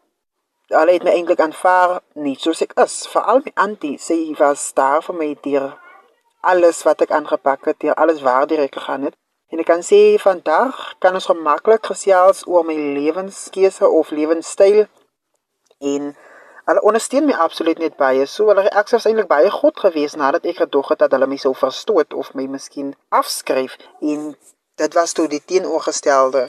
hulle 0.70 0.92
het 0.94 1.04
my 1.04 1.16
eintlik 1.16 1.40
aanvaar 1.40 2.00
nie 2.14 2.36
soos 2.38 2.62
ek 2.62 2.76
is. 2.84 3.02
Veral 3.10 3.40
my 3.44 3.52
auntie, 3.64 3.96
sy 3.98 4.34
was 4.38 4.70
daar 4.76 5.02
vir 5.02 5.16
my 5.16 5.30
deur 5.42 5.72
alles 6.40 6.82
wat 6.82 7.00
ek 7.04 7.10
aangepak 7.10 7.64
het, 7.64 7.80
deur 7.80 7.94
alles 7.94 8.20
waar 8.22 8.46
direk 8.46 8.74
gegaan 8.74 9.02
het. 9.08 9.16
En 9.50 9.58
ek 9.58 9.66
kan 9.66 9.82
sê 9.82 10.14
vandag 10.22 10.78
kan 11.02 11.14
ons 11.18 11.26
gemaklik 11.26 11.86
gesels 11.90 12.44
oor 12.46 12.64
my 12.64 12.76
lewenskeuse 12.76 13.88
of 13.88 14.12
lewenstyl 14.14 14.84
en 15.80 16.12
hulle 16.68 16.84
ondersteun 16.86 17.26
my 17.26 17.34
absoluut 17.34 17.80
net 17.82 17.96
baie. 17.98 18.26
So 18.30 18.46
hulle 18.52 18.68
reaksie 18.68 18.96
was 18.98 19.08
eintlik 19.10 19.30
baie 19.32 19.50
goed 19.50 19.80
geweest 19.82 20.20
nadat 20.20 20.46
ek 20.46 20.62
gedog 20.62 20.92
het 20.94 21.02
dat 21.02 21.16
hulle 21.16 21.26
my 21.26 21.40
sou 21.40 21.54
verstoot 21.56 22.14
of 22.14 22.30
my 22.38 22.46
miskien 22.46 22.94
afskryf 23.08 23.74
en 24.00 24.30
dit 24.80 24.94
was 24.94 25.12
toe 25.18 25.26
die 25.28 25.42
teenoorgestelde. 25.44 26.46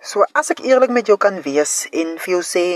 So 0.00 0.24
as 0.32 0.48
ek 0.54 0.64
eerlik 0.64 0.94
met 0.94 1.10
jou 1.10 1.18
kan 1.20 1.42
wees 1.44 1.84
en 1.92 2.16
vir 2.16 2.38
jou 2.38 2.44
sê 2.46 2.66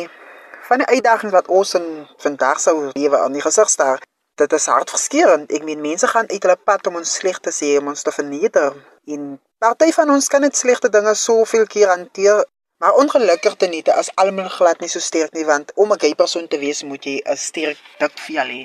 van 0.68 0.82
die 0.82 0.90
uitdagings 0.98 1.34
wat 1.34 1.48
ons 1.48 1.74
in 1.80 1.88
vandag 2.22 2.60
sou 2.60 2.76
lewe 2.92 3.18
aan 3.18 3.32
die 3.32 3.44
gesig 3.44 3.70
staar, 3.72 4.04
dit 4.42 4.52
is 4.58 4.66
hartverskeurende. 4.66 5.54
Ek 5.54 5.64
meen 5.66 5.80
mense 5.82 6.08
gaan 6.10 6.28
uit 6.30 6.42
hulle 6.42 6.58
pad 6.68 6.86
om 6.90 6.98
ons 7.00 7.14
sleg 7.18 7.38
te 7.44 7.52
sê, 7.54 7.76
om 7.80 7.92
ons 7.92 8.02
te 8.02 8.14
verneder 8.14 8.74
en 9.14 9.36
party 9.62 9.90
van 9.94 10.10
ons 10.14 10.28
kan 10.30 10.42
net 10.44 10.58
slegte 10.58 10.90
dinge 10.90 11.14
soveel 11.18 11.66
keer 11.70 11.90
hanteer. 11.94 12.44
Maar 12.82 12.98
ongelukkig 12.98 13.54
te 13.60 13.68
nie, 13.70 13.82
as 13.94 14.10
almal 14.18 14.48
glad 14.50 14.80
nie 14.82 14.90
so 14.90 15.02
sterk 15.02 15.34
nie, 15.38 15.44
want 15.46 15.70
om 15.78 15.92
'n 15.92 16.00
gay 16.02 16.14
persoon 16.18 16.48
te 16.48 16.58
wees 16.58 16.82
moet 16.82 17.04
jy 17.04 17.22
'n 17.24 17.36
sterk 17.36 17.78
dik 17.98 18.18
vel 18.26 18.48
hê. 18.54 18.62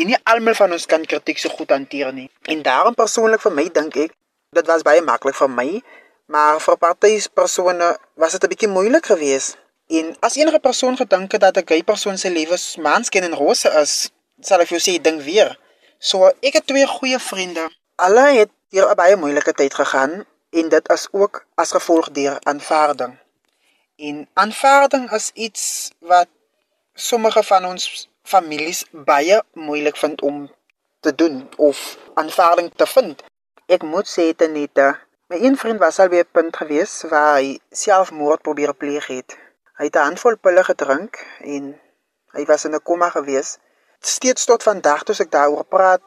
En 0.00 0.06
nie 0.06 0.18
almal 0.24 0.54
van 0.54 0.72
ons 0.72 0.86
kan 0.86 1.06
kritiek 1.06 1.38
so 1.38 1.48
goed 1.48 1.70
hanteer 1.70 2.12
nie. 2.12 2.30
En 2.42 2.62
daarom 2.62 2.94
persoonlik 2.94 3.40
vir 3.40 3.52
my 3.52 3.68
dink 3.68 3.96
ek, 3.96 4.12
dit 4.52 4.66
was 4.66 4.82
baie 4.82 5.02
maklik 5.02 5.34
vir 5.34 5.50
my, 5.50 5.82
maar 6.26 6.60
vir 6.60 6.76
party 6.76 7.20
persone 7.34 7.98
was 8.16 8.32
dit 8.32 8.44
'n 8.44 8.48
bietjie 8.48 8.68
moeilik 8.68 9.06
geweest. 9.06 9.56
En 9.90 10.16
as 10.20 10.36
enige 10.36 10.58
persoon 10.58 10.96
gedink 10.96 11.32
het 11.32 11.40
dat 11.40 11.56
'n 11.56 11.66
gay 11.66 11.82
persoon 11.82 12.18
se 12.18 12.30
lewe 12.30 12.56
maansken 12.78 13.22
en 13.22 13.34
rose 13.34 13.68
is, 13.68 14.10
sal 14.40 14.60
ek 14.60 14.68
vir 14.68 14.78
jou 14.78 14.84
sê 14.86 15.00
ding 15.02 15.20
weer. 15.22 15.58
So 15.98 16.30
ek 16.40 16.54
het 16.58 16.66
twee 16.66 16.86
goeie 16.86 17.18
vriende. 17.18 17.68
Hulle 18.00 18.26
het 18.38 18.50
deur 18.72 18.90
'n 18.90 18.96
baie 18.96 19.16
moeilike 19.16 19.52
tyd 19.52 19.74
gegaan 19.74 20.24
en 20.50 20.68
dit 20.68 20.90
is 20.90 21.08
ook 21.12 21.44
as 21.54 21.70
gevolg 21.76 22.10
deur 22.10 22.38
aanvaarding. 22.42 23.18
En 23.96 24.28
aanvaarding 24.34 25.10
is 25.12 25.30
iets 25.34 25.92
wat 25.98 26.28
sommige 26.94 27.42
van 27.42 27.64
ons 27.64 28.08
families 28.22 28.84
baie 28.90 29.42
moeilik 29.52 29.96
vind 29.96 30.22
om 30.22 30.50
te 31.00 31.14
doen 31.14 31.48
of 31.56 31.98
aanvaarding 32.14 32.72
te 32.76 32.86
vind. 32.86 33.22
Ek 33.66 33.82
moet 33.82 34.08
sê 34.08 34.32
dit 34.36 34.50
net 34.50 34.74
my 35.30 35.38
een 35.38 35.56
vriend 35.56 35.78
was 35.78 35.98
al 35.98 36.08
by 36.08 36.20
'n 36.22 36.32
punt 36.32 36.56
gewees 36.56 37.02
waar 37.10 37.34
hy 37.38 37.58
selfmoord 37.70 38.42
probeer 38.42 38.74
pleeg 38.74 39.06
het. 39.06 39.38
Hy 39.78 39.84
het 39.84 39.96
'n 39.96 40.06
handvol 40.08 40.36
pille 40.36 40.64
gedrink 40.64 41.26
en 41.40 41.80
hy 42.34 42.44
was 42.44 42.64
in 42.64 42.74
'n 42.74 42.82
koma 42.82 43.10
gewees 43.10 43.58
steeds 44.00 44.44
tot 44.44 44.62
vandag 44.62 45.04
toe 45.04 45.16
ek 45.18 45.30
daaroor 45.32 45.64
praat, 45.64 46.02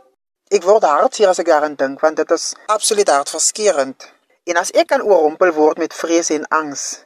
ek 0.51 0.63
word 0.63 0.85
hartseer 0.87 1.29
as 1.29 1.39
ek 1.39 1.49
daaraan 1.49 1.75
dink 1.75 2.01
want 2.01 2.17
dit 2.17 2.31
is 2.31 2.53
absoluut 2.67 3.09
hartverskeurende. 3.09 4.11
En 4.45 4.59
as 4.59 4.73
ek 4.75 4.89
kan 4.91 5.01
oorrompel 5.01 5.53
word 5.55 5.77
met 5.79 5.93
vrees 5.93 6.29
en 6.35 6.47
angs, 6.51 7.05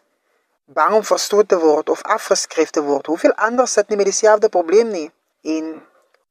bang 0.65 0.95
om 0.97 1.03
verstoot 1.05 1.47
te 1.47 1.59
word 1.59 1.89
of 1.89 2.01
afgeskryf 2.01 2.73
te 2.73 2.81
word, 2.81 3.07
hoeveel 3.07 3.35
anders 3.35 3.77
sit 3.77 3.89
nie 3.89 3.97
met 3.97 4.09
dieselfde 4.09 4.49
probleem 4.49 4.89
nie? 4.89 5.11
En 5.43 5.77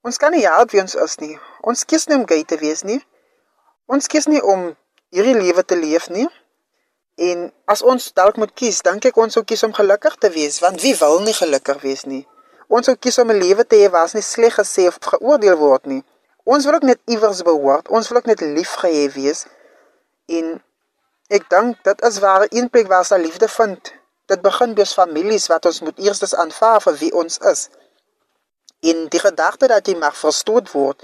Ons 0.06 0.20
kan 0.22 0.30
nie 0.30 0.44
help 0.46 0.70
wie 0.70 0.78
ons 0.78 0.94
is 1.02 1.16
nie. 1.18 1.34
Ons 1.66 1.82
kies 1.90 2.04
nie 2.06 2.14
om 2.20 2.26
gay 2.30 2.44
te 2.46 2.58
wees 2.60 2.84
nie. 2.86 3.00
Ons 3.90 4.06
kies 4.10 4.28
nie 4.30 4.38
om 4.38 4.68
hierdie 5.14 5.34
lewe 5.34 5.64
te 5.66 5.78
leef 5.78 6.06
nie. 6.14 6.28
En 7.18 7.48
as 7.72 7.82
ons 7.82 8.12
dalk 8.14 8.38
moet 8.38 8.52
kies, 8.54 8.78
dink 8.86 9.08
ek 9.10 9.18
ons 9.18 9.34
sou 9.34 9.42
kies 9.42 9.64
om 9.66 9.74
gelukkig 9.74 10.14
te 10.22 10.30
wees, 10.30 10.60
want 10.62 10.78
wie 10.84 10.94
wil 11.00 11.18
nie 11.26 11.34
gelukkig 11.34 11.82
wees 11.82 12.04
nie? 12.06 12.22
Ons 12.68 12.88
sou 12.88 12.96
kies 12.96 13.18
om 13.18 13.30
'n 13.30 13.38
lewe 13.38 13.64
te 13.64 13.76
hê 13.76 13.88
ons 14.02 14.14
nie 14.14 14.22
sleg 14.22 14.54
gesê 14.54 14.86
of 14.88 14.98
geoordeel 15.00 15.56
word 15.56 15.86
nie. 15.86 16.04
Ons 16.44 16.64
wil 16.64 16.74
ook 16.74 16.82
net 16.82 17.00
iewers 17.04 17.42
behoort. 17.42 17.88
Ons 17.88 18.08
wil 18.08 18.18
ook 18.18 18.26
net 18.26 18.40
liefgehê 18.40 19.12
wees. 19.12 19.46
En 20.26 20.62
ek 21.28 21.48
dink 21.50 21.84
dit 21.84 22.02
is 22.02 22.18
waar 22.18 22.46
'n 22.50 22.68
plek 22.68 22.86
waar 22.86 23.06
ons 23.06 23.22
liefde 23.26 23.48
vind. 23.48 23.92
Dit 24.26 24.40
begin 24.42 24.74
by 24.74 24.80
ons 24.80 24.94
families 24.94 25.46
wat 25.46 25.66
ons 25.66 25.80
moet 25.80 25.98
eers 25.98 26.34
aanvaar 26.34 26.80
vir 26.82 26.94
wie 26.94 27.12
ons 27.12 27.38
is. 27.38 27.68
En 28.80 29.08
die 29.08 29.20
gedagte 29.20 29.66
dat 29.66 29.86
jy 29.86 29.96
mag 29.96 30.16
verstoot 30.16 30.70
word, 30.70 31.02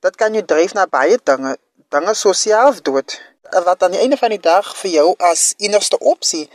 dit 0.00 0.16
kan 0.16 0.32
jou 0.32 0.44
dryf 0.44 0.72
na 0.72 0.86
baie 0.86 1.18
dinge, 1.24 1.56
dinge 1.88 2.14
so 2.14 2.32
selfdood 2.32 3.20
wat 3.64 3.82
aan 3.82 3.90
die 3.90 4.00
einde 4.00 4.16
van 4.16 4.30
die 4.30 4.40
dag 4.40 4.76
vir 4.76 4.90
jou 4.90 5.14
as 5.18 5.54
enigste 5.58 5.98
opsie 5.98 6.50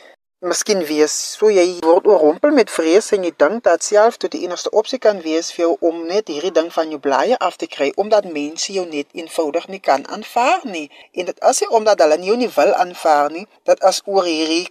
miskien 0.46 0.84
wees. 0.86 1.14
So 1.38 1.50
jy 1.50 1.66
word 1.84 2.08
oorrompel 2.10 2.54
met 2.54 2.70
vrees 2.70 3.10
en 3.16 3.26
jy 3.26 3.32
dink 3.42 3.64
dat 3.66 3.84
self 3.84 4.20
tot 4.22 4.34
die 4.36 4.44
enigste 4.46 4.72
opsie 4.78 5.00
kan 5.02 5.22
wees 5.26 5.50
vir 5.56 5.66
jou 5.66 5.72
om 5.90 6.04
net 6.10 6.30
hierdie 6.30 6.54
ding 6.54 6.70
van 6.74 6.94
jou 6.94 7.00
blye 7.02 7.38
af 7.48 7.58
te 7.62 7.68
kry 7.72 7.90
omdat 8.02 8.30
mense 8.38 8.74
jou 8.74 8.86
net 8.90 9.10
eenvoudig 9.18 9.68
nie 9.74 9.82
kan 9.90 10.06
aanvaar 10.18 10.64
nie. 10.70 10.88
En 11.18 11.30
dit 11.32 11.44
is 11.50 11.62
nie 11.64 11.72
omdat 11.80 12.06
hulle 12.06 12.20
jou 12.30 12.38
nie 12.38 12.52
wil 12.56 12.74
aanvaar 12.86 13.34
nie, 13.34 13.46
dit 13.66 13.86
is 13.90 14.02
oor 14.06 14.30
hierdie 14.30 14.68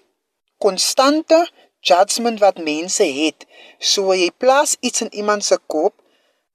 konstante 0.62 1.43
judgement 1.85 2.40
wat 2.40 2.62
mense 2.62 3.04
het. 3.04 3.47
So 3.78 4.14
jy 4.14 4.31
plaas 4.38 4.76
iets 4.81 5.04
in 5.04 5.12
iemand 5.12 5.45
se 5.45 5.59
kop 5.66 5.97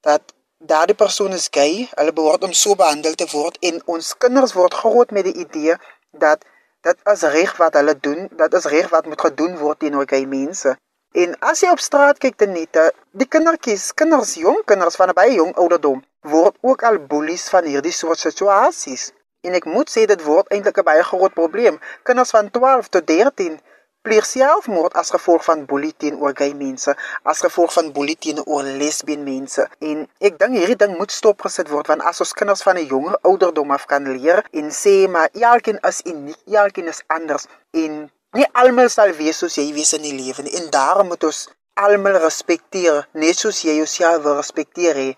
dat 0.08 0.34
daardie 0.60 0.96
persoon 0.96 1.36
is 1.36 1.48
gay, 1.52 1.88
hulle 1.96 2.16
behoort 2.16 2.44
om 2.48 2.56
so 2.56 2.76
behandel 2.80 3.16
te 3.20 3.28
word 3.32 3.60
en 3.64 3.84
ons 3.86 4.16
kinders 4.24 4.56
word 4.56 4.80
groot 4.80 5.12
met 5.16 5.28
die 5.28 5.36
idee 5.44 5.76
dat 6.12 6.44
dit 6.88 6.98
is 7.14 7.22
reg 7.22 7.58
wat 7.58 7.74
hulle 7.74 7.96
doen, 8.00 8.28
dit 8.32 8.54
is 8.54 8.66
reg 8.66 8.90
wat 8.90 9.06
moet 9.06 9.22
gedoen 9.22 9.58
word 9.58 9.80
teenoor 9.80 10.08
gay 10.08 10.26
mense. 10.26 10.76
En 11.12 11.34
as 11.40 11.64
jy 11.64 11.72
op 11.74 11.82
straat 11.82 12.20
kyk 12.22 12.36
te 12.38 12.46
nette, 12.46 12.84
die 13.12 13.28
kindertjies, 13.28 13.94
kinders, 13.98 14.36
jong 14.38 14.62
kinders 14.70 14.96
van 14.96 15.10
'n 15.10 15.18
baie 15.18 15.34
jong 15.34 15.56
ouderdom 15.56 16.04
word 16.22 16.56
ook 16.62 16.84
al 16.84 17.00
boelies 17.00 17.50
van 17.50 17.64
hierdie 17.64 17.92
soort 17.92 18.20
situasies. 18.20 19.12
En 19.42 19.54
ek 19.54 19.66
moet 19.66 19.90
sê 19.90 20.06
dit 20.06 20.24
word 20.24 20.52
eintlik 20.52 20.78
'n 20.78 20.84
baie 20.84 21.04
groot 21.04 21.34
probleem. 21.34 21.80
Kinders 22.04 22.30
van 22.30 22.52
12 22.52 22.88
tot 22.90 23.08
13 23.08 23.60
pleeg 24.02 24.26
selfmoord 24.26 24.94
as 25.00 25.12
gevolg 25.12 25.44
van 25.44 25.66
boelie 25.70 25.92
teenoor 25.98 26.32
gay 26.38 26.54
mense, 26.56 26.94
as 27.24 27.42
gevolg 27.44 27.74
van 27.76 27.92
boelie 27.96 28.16
teenoor 28.16 28.64
lesbien 28.80 29.26
mense. 29.28 29.66
En 29.84 30.06
ek 30.24 30.38
dink 30.40 30.56
hierdie 30.56 30.78
ding 30.84 30.96
moet 30.98 31.12
stopgesit 31.12 31.72
word 31.74 31.92
want 31.92 32.06
as 32.12 32.22
ons 32.24 32.32
kinders 32.42 32.64
van 32.68 32.80
'n 32.80 32.88
jonger 32.94 33.18
ouderdom 33.32 33.72
af 33.76 33.86
kan 33.92 34.08
leer 34.18 34.44
en 34.54 34.72
sê 34.72 34.96
maar 35.10 35.30
elkeen 35.34 35.80
is 35.92 36.02
uniek, 36.06 36.40
elkeen 36.48 36.88
is 36.88 37.04
anders 37.08 37.46
en 37.72 38.10
nie 38.38 38.48
almal 38.54 38.90
sal 38.90 39.12
wees 39.20 39.38
soos 39.38 39.58
jy 39.58 39.74
wees 39.74 39.94
in 39.94 40.06
die 40.08 40.16
lewe 40.22 40.44
nie. 40.44 40.56
En 40.60 40.70
daarom 40.70 41.08
moet 41.08 41.24
ons 41.24 41.50
almal 41.74 42.18
respekteer, 42.24 43.08
net 43.12 43.36
soos 43.36 43.62
jy 43.62 43.76
jouself 43.82 44.24
wil 44.24 44.36
respekteer 44.40 44.96
hê. 44.96 45.10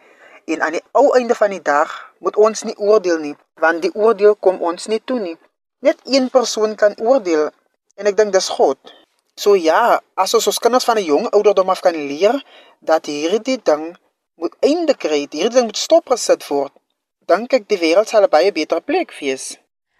En 0.45 0.61
aan 0.61 0.77
die 0.77 0.83
ou 0.91 1.13
einde 1.17 1.35
van 1.35 1.49
die 1.53 1.61
dag 1.61 1.89
moet 2.19 2.35
ons 2.35 2.63
nie 2.63 2.77
oordeel 2.77 3.19
nie, 3.19 3.35
want 3.61 3.81
die 3.81 3.93
oordeel 3.93 4.35
kom 4.35 4.61
ons 4.61 4.87
nie 4.87 5.01
toe 5.05 5.19
nie. 5.19 5.37
Net 5.81 5.97
een 6.05 6.29
persoon 6.29 6.75
kan 6.75 6.93
oordeel 7.01 7.49
En 7.99 8.07
ek 8.07 8.17
dink 8.17 8.33
dis 8.33 8.49
God. 8.49 8.77
So 9.35 9.55
ja, 9.55 9.99
as 10.19 10.33
ons 10.37 10.47
ons 10.51 10.59
kinders 10.59 10.85
van 10.85 10.97
'n 10.97 11.07
jong 11.07 11.25
ouderdom 11.31 11.69
af 11.69 11.81
kan 11.81 11.95
leer 11.95 12.37
dat 12.79 13.05
hierdie 13.05 13.59
ding 13.63 13.95
moet 14.35 14.55
einde 14.59 14.93
kry, 14.93 15.27
hierdie 15.31 15.57
ding 15.57 15.67
moet 15.69 15.77
stopgesit 15.77 16.47
word, 16.49 16.73
dink 17.27 17.53
ek 17.53 17.67
die 17.67 17.79
wêreld 17.79 18.07
sal 18.07 18.23
'n 18.23 18.29
baie 18.29 18.51
beter 18.51 18.81
plek 18.81 19.11
wees. 19.19 19.57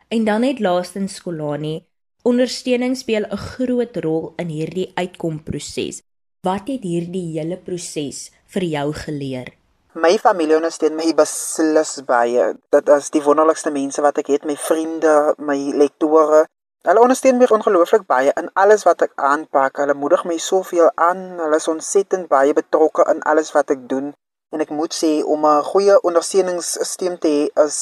En 0.09 0.25
dan 0.25 0.41
net 0.41 0.59
laastens 0.59 1.15
Skolani, 1.15 1.85
ondersteuning 2.23 2.97
speel 2.97 3.25
'n 3.25 3.37
groot 3.37 3.97
rol 4.03 4.33
in 4.37 4.49
hierdie 4.49 4.91
uitkomproses. 4.95 6.01
Wat 6.43 6.67
het 6.67 6.83
hierdie 6.83 7.39
hele 7.39 7.57
proses 7.57 8.31
vir 8.47 8.63
jou 8.63 8.93
geleer? 8.93 9.47
My 9.93 10.17
familie 10.17 10.55
ondersteun 10.55 10.95
my 10.95 11.13
beslis 11.13 11.99
baie. 12.07 12.53
Dit 12.71 12.89
is 12.89 13.09
die 13.09 13.21
wonderlikste 13.21 13.71
mense 13.71 14.01
wat 14.01 14.17
ek 14.17 14.27
het, 14.27 14.45
my 14.45 14.55
vriende, 14.55 15.35
my 15.37 15.57
lektore, 15.75 16.45
Hulle 16.89 17.01
ondersteun 17.01 17.37
my 17.37 17.45
ongelooflik 17.53 18.07
baie 18.09 18.31
in 18.41 18.47
alles 18.61 18.83
wat 18.87 19.03
ek 19.05 19.11
aanpak. 19.31 19.75
Hulle 19.77 19.93
moedig 19.93 20.23
my 20.25 20.37
soveel 20.41 20.87
aan. 21.07 21.19
Hulle 21.37 21.59
is 21.61 21.67
ontsettend 21.69 22.25
baie 22.31 22.55
betrokke 22.57 23.03
in 23.11 23.19
alles 23.31 23.51
wat 23.53 23.69
ek 23.75 23.83
doen. 23.91 24.07
En 24.49 24.63
ek 24.65 24.73
moet 24.73 24.95
sê 24.99 25.11
om 25.33 25.45
'n 25.45 25.67
goeie 25.67 25.99
ondersteuningssisteem 26.09 27.19
te 27.25 27.33
hê 27.35 27.43
is 27.65 27.77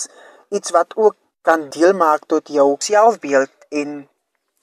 iets 0.57 0.75
wat 0.75 0.91
ook 0.95 1.15
kan 1.47 1.63
deel 1.77 1.93
maak 2.01 2.25
tot 2.33 2.51
jou 2.57 2.75
selfbeeld 2.89 3.51
en 3.69 3.95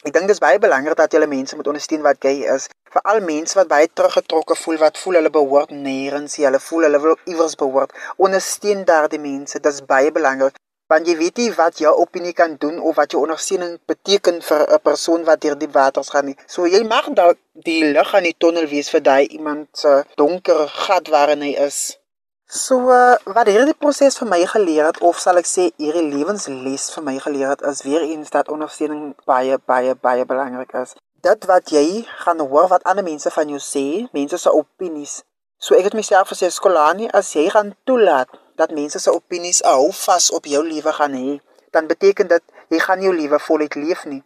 ek 0.05 0.13
dink 0.13 0.29
dit 0.29 0.37
is 0.37 0.45
baie 0.47 0.61
belangrik 0.67 1.01
dat 1.01 1.13
jy 1.13 1.27
mense 1.27 1.57
moet 1.57 1.73
ondersteun 1.73 2.05
wat 2.09 2.21
gay 2.21 2.45
is. 2.57 2.69
Veral 2.93 3.21
mense 3.21 3.59
wat 3.59 3.73
baie 3.73 3.89
teruggetrokke 3.89 4.57
voel, 4.57 4.79
wat 4.85 4.99
voel 4.99 5.15
hulle 5.15 5.31
behoort 5.31 5.71
nêrens, 5.71 6.37
hulle 6.37 6.61
voel 6.61 6.83
hulle 6.91 7.01
wil 7.01 7.17
iewers 7.25 7.57
behoort. 7.57 7.97
Ondersteun 8.17 8.85
daardie 8.85 9.21
mense. 9.21 9.59
Dit 9.59 9.73
is 9.73 9.85
baie 9.85 10.13
belangrik 10.13 10.61
want 10.89 11.09
jy 11.09 11.17
weet 11.19 11.41
nie 11.43 11.51
wat 11.57 11.81
jou 11.83 11.93
opinie 11.99 12.33
kan 12.33 12.55
doen 12.63 12.79
of 12.79 12.97
wat 12.97 13.11
jou 13.15 13.23
ondersteuning 13.23 13.79
beteken 13.91 14.41
vir 14.49 14.63
'n 14.75 14.81
persoon 14.89 15.25
wat 15.25 15.41
deur 15.41 15.59
die 15.59 15.73
waters 15.79 16.11
gaan 16.15 16.27
nie. 16.27 16.37
So 16.47 16.67
jy 16.67 16.83
mag 16.85 17.07
dalk 17.15 17.39
die 17.53 17.85
lig 17.85 18.15
aan 18.15 18.23
die 18.23 18.39
tonnel 18.39 18.67
wees 18.67 18.91
vir 18.91 19.03
daai 19.03 19.27
iemand 19.27 19.69
se 19.73 20.05
donker 20.17 20.69
gat 20.69 21.09
waarin 21.09 21.43
hy 21.43 21.55
is. 21.69 21.99
So 22.47 22.91
uh, 22.95 23.17
wat 23.25 23.49
hierdie 23.51 23.75
proses 23.75 24.19
vir 24.19 24.29
my 24.29 24.47
geleer 24.47 24.85
het 24.87 24.99
of 25.03 25.19
sal 25.19 25.37
ek 25.37 25.49
sê 25.51 25.71
hierdie 25.83 26.07
lewensles 26.15 26.91
vir 26.95 27.03
my 27.03 27.19
geleer 27.19 27.49
het 27.49 27.63
is 27.63 27.83
weer 27.83 28.03
eens 28.07 28.31
dat 28.31 28.49
ondersteuning 28.49 29.17
baie 29.27 29.59
baie 29.67 29.95
baie 29.95 30.25
belangrik 30.25 30.73
is. 30.73 30.95
Dit 31.23 31.45
wat 31.51 31.71
jy 31.75 32.07
gaan 32.23 32.39
hoor 32.39 32.69
wat 32.69 32.85
ander 32.85 33.05
mense 33.05 33.31
van 33.31 33.49
jou 33.49 33.59
sê, 33.59 34.07
mense 34.13 34.39
se 34.39 34.51
opinies. 34.51 35.25
So 35.59 35.75
ek 35.75 35.91
het 35.91 35.95
myself 35.99 36.31
gesê 36.31 36.51
skolani 36.51 37.11
as 37.11 37.33
jy 37.35 37.49
gaan 37.51 37.75
toelaat 37.85 38.31
dat 38.57 38.75
mense 38.75 38.99
se 39.03 39.13
opinies 39.13 39.63
hou 39.65 39.91
vas 39.93 40.31
op 40.39 40.49
jou 40.51 40.63
lewe 40.67 40.93
gaan 40.99 41.15
hê, 41.17 41.37
dan 41.75 41.87
beteken 41.87 42.29
dit 42.33 42.43
jy 42.73 42.81
gaan 42.83 43.03
jou 43.05 43.13
lewe 43.15 43.39
voluit 43.49 43.75
leef 43.75 44.05
nie. 44.05 44.23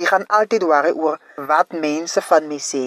Jy 0.00 0.06
gaan 0.10 0.26
altyd 0.38 0.66
worry 0.68 0.92
oor 0.92 1.20
wat 1.48 1.72
mense 1.72 2.20
van 2.28 2.48
my 2.48 2.58
sê, 2.60 2.84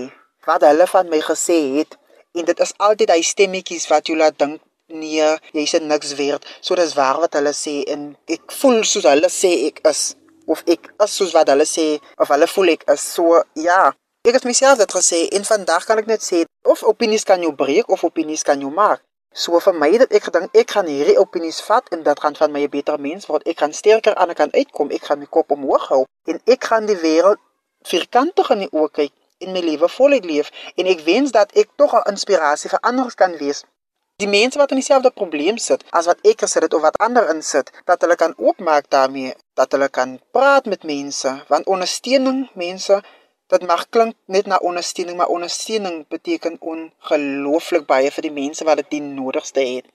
wat 0.48 0.64
hulle 0.68 0.88
van 0.88 1.10
my 1.10 1.20
gesê 1.26 1.60
het 1.78 1.98
en 2.38 2.46
dit 2.46 2.60
is 2.66 2.74
altyd 2.78 3.12
hy 3.14 3.22
stemmetjies 3.26 3.88
wat 3.92 4.10
jou 4.10 4.18
laat 4.18 4.38
dink 4.40 4.62
nee, 4.90 5.26
jy's 5.54 5.74
niks 5.82 6.14
werd. 6.16 6.46
So 6.62 6.76
dis 6.76 6.96
waar 6.98 7.20
wat 7.22 7.38
hulle 7.38 7.54
sê 7.54 7.82
en 7.94 8.14
ek 8.30 8.52
voel 8.60 8.84
soos 8.84 9.08
hulle 9.10 9.30
sê 9.34 9.52
ek 9.68 9.82
is 9.90 10.14
of 10.50 10.64
ek 10.66 10.90
is 11.06 11.18
soos 11.18 11.34
wat 11.38 11.50
hulle 11.54 11.68
sê 11.70 11.88
of 12.18 12.32
hulle 12.34 12.48
voel 12.50 12.74
ek 12.76 12.88
is. 12.94 13.06
So 13.16 13.44
ja, 13.60 13.92
ek 14.26 14.40
het 14.40 14.48
myself 14.50 14.82
dit 14.82 14.98
gesê 15.00 15.26
en 15.38 15.46
vandag 15.48 15.86
kan 15.90 16.02
ek 16.02 16.10
net 16.10 16.26
sê 16.26 16.44
of 16.66 16.84
opinies 16.84 17.28
kan 17.28 17.42
jou 17.46 17.54
breek 17.56 17.90
of 17.90 18.04
opinies 18.08 18.46
kan 18.48 18.62
jou 18.62 18.74
maak. 18.74 19.04
So 19.34 19.60
vir 19.62 19.74
my 19.74 19.92
het 19.94 20.14
ek 20.16 20.24
gedink 20.28 20.56
ek 20.58 20.72
gaan 20.76 20.88
hierdie 20.90 21.20
opinies 21.22 21.62
vat 21.62 21.90
en 21.94 22.04
dit 22.04 22.20
gaan 22.20 22.36
van 22.36 22.52
my 22.52 22.64
'n 22.66 22.70
beter 22.70 23.00
mens 23.00 23.28
word. 23.30 23.48
Ek 23.48 23.60
gaan 23.60 23.74
sterker 23.74 24.16
aan 24.16 24.34
kan 24.34 24.54
uitkom. 24.54 24.90
Ek 24.92 25.04
gaan 25.04 25.20
my 25.20 25.26
kop 25.26 25.52
omhoog 25.52 25.88
hou 25.90 26.06
en 26.26 26.42
ek 26.46 26.64
gaan 26.64 26.86
die 26.86 26.98
wêreld 26.98 27.40
vierkantig 27.84 28.50
in 28.50 28.60
die 28.60 28.72
oë 28.72 28.92
kyk 28.92 29.14
en 29.40 29.52
my 29.52 29.60
lewe 29.60 29.88
voluit 29.90 30.26
leef 30.26 30.52
en 30.76 30.86
ek 30.86 31.04
wens 31.06 31.32
dat 31.32 31.52
ek 31.56 31.70
tog 31.76 31.94
'n 31.94 32.10
inspirasie 32.12 32.70
vir 32.70 32.80
ander 32.82 33.14
kan 33.16 33.38
wees. 33.38 33.64
Die 34.20 34.28
mense 34.28 34.60
wat 34.60 34.72
in 34.72 34.82
dieselfde 34.82 35.12
probleem 35.12 35.58
sit 35.58 35.84
as 35.96 36.06
wat 36.06 36.20
ek 36.28 36.42
gesit 36.44 36.64
het 36.64 36.74
of 36.74 36.82
wat 36.82 36.98
ander 36.98 37.30
insit, 37.30 37.72
dat 37.86 38.02
hulle 38.02 38.16
kan 38.16 38.34
oopmaak 38.38 38.90
daarmee, 38.90 39.36
dat 39.56 39.72
hulle 39.72 39.90
kan 39.90 40.20
praat 40.32 40.66
met 40.66 40.84
mense, 40.84 41.44
want 41.48 41.68
ondersteuning 41.68 42.50
mense 42.54 43.02
Dit 43.50 43.66
mag 43.66 43.88
klink 43.90 44.14
net 44.30 44.46
na 44.46 44.60
ondersteuning, 44.62 45.18
maar 45.18 45.32
ondersteuning 45.34 46.04
beteken 46.08 46.60
ongelooflik 46.62 47.88
baie 47.90 48.12
vir 48.14 48.28
die 48.28 48.36
mense 48.36 48.66
wat 48.68 48.84
dit 48.84 49.00
die 49.00 49.02
nodigste 49.02 49.64
het. 49.66 49.90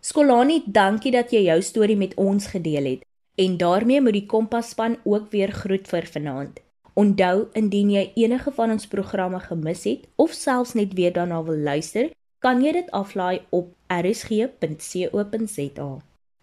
Skolani, 0.00 0.62
dankie 0.66 1.10
dat 1.10 1.34
jy 1.34 1.42
jou 1.48 1.58
storie 1.62 1.98
met 1.98 2.14
ons 2.14 2.46
gedeel 2.54 2.86
het. 2.86 3.02
En 3.34 3.58
daarmee 3.58 4.00
moet 4.00 4.14
die 4.14 4.26
Kompas-span 4.30 4.96
ook 5.02 5.26
weer 5.34 5.50
groet 5.52 5.90
vir 5.90 6.06
vanaand. 6.06 6.62
Onthou, 6.94 7.50
indien 7.58 7.90
jy 7.90 8.12
enige 8.14 8.54
van 8.54 8.70
ons 8.70 8.86
programme 8.86 9.42
gemis 9.42 9.84
het 9.90 10.06
of 10.14 10.30
selfs 10.30 10.78
net 10.78 10.94
weer 10.94 11.12
daarna 11.12 11.42
wil 11.42 11.58
luister, 11.58 12.14
kan 12.38 12.62
jy 12.62 12.78
dit 12.78 12.90
aflaai 12.94 13.42
op 13.50 13.74
rsg.co.za. 13.90 15.90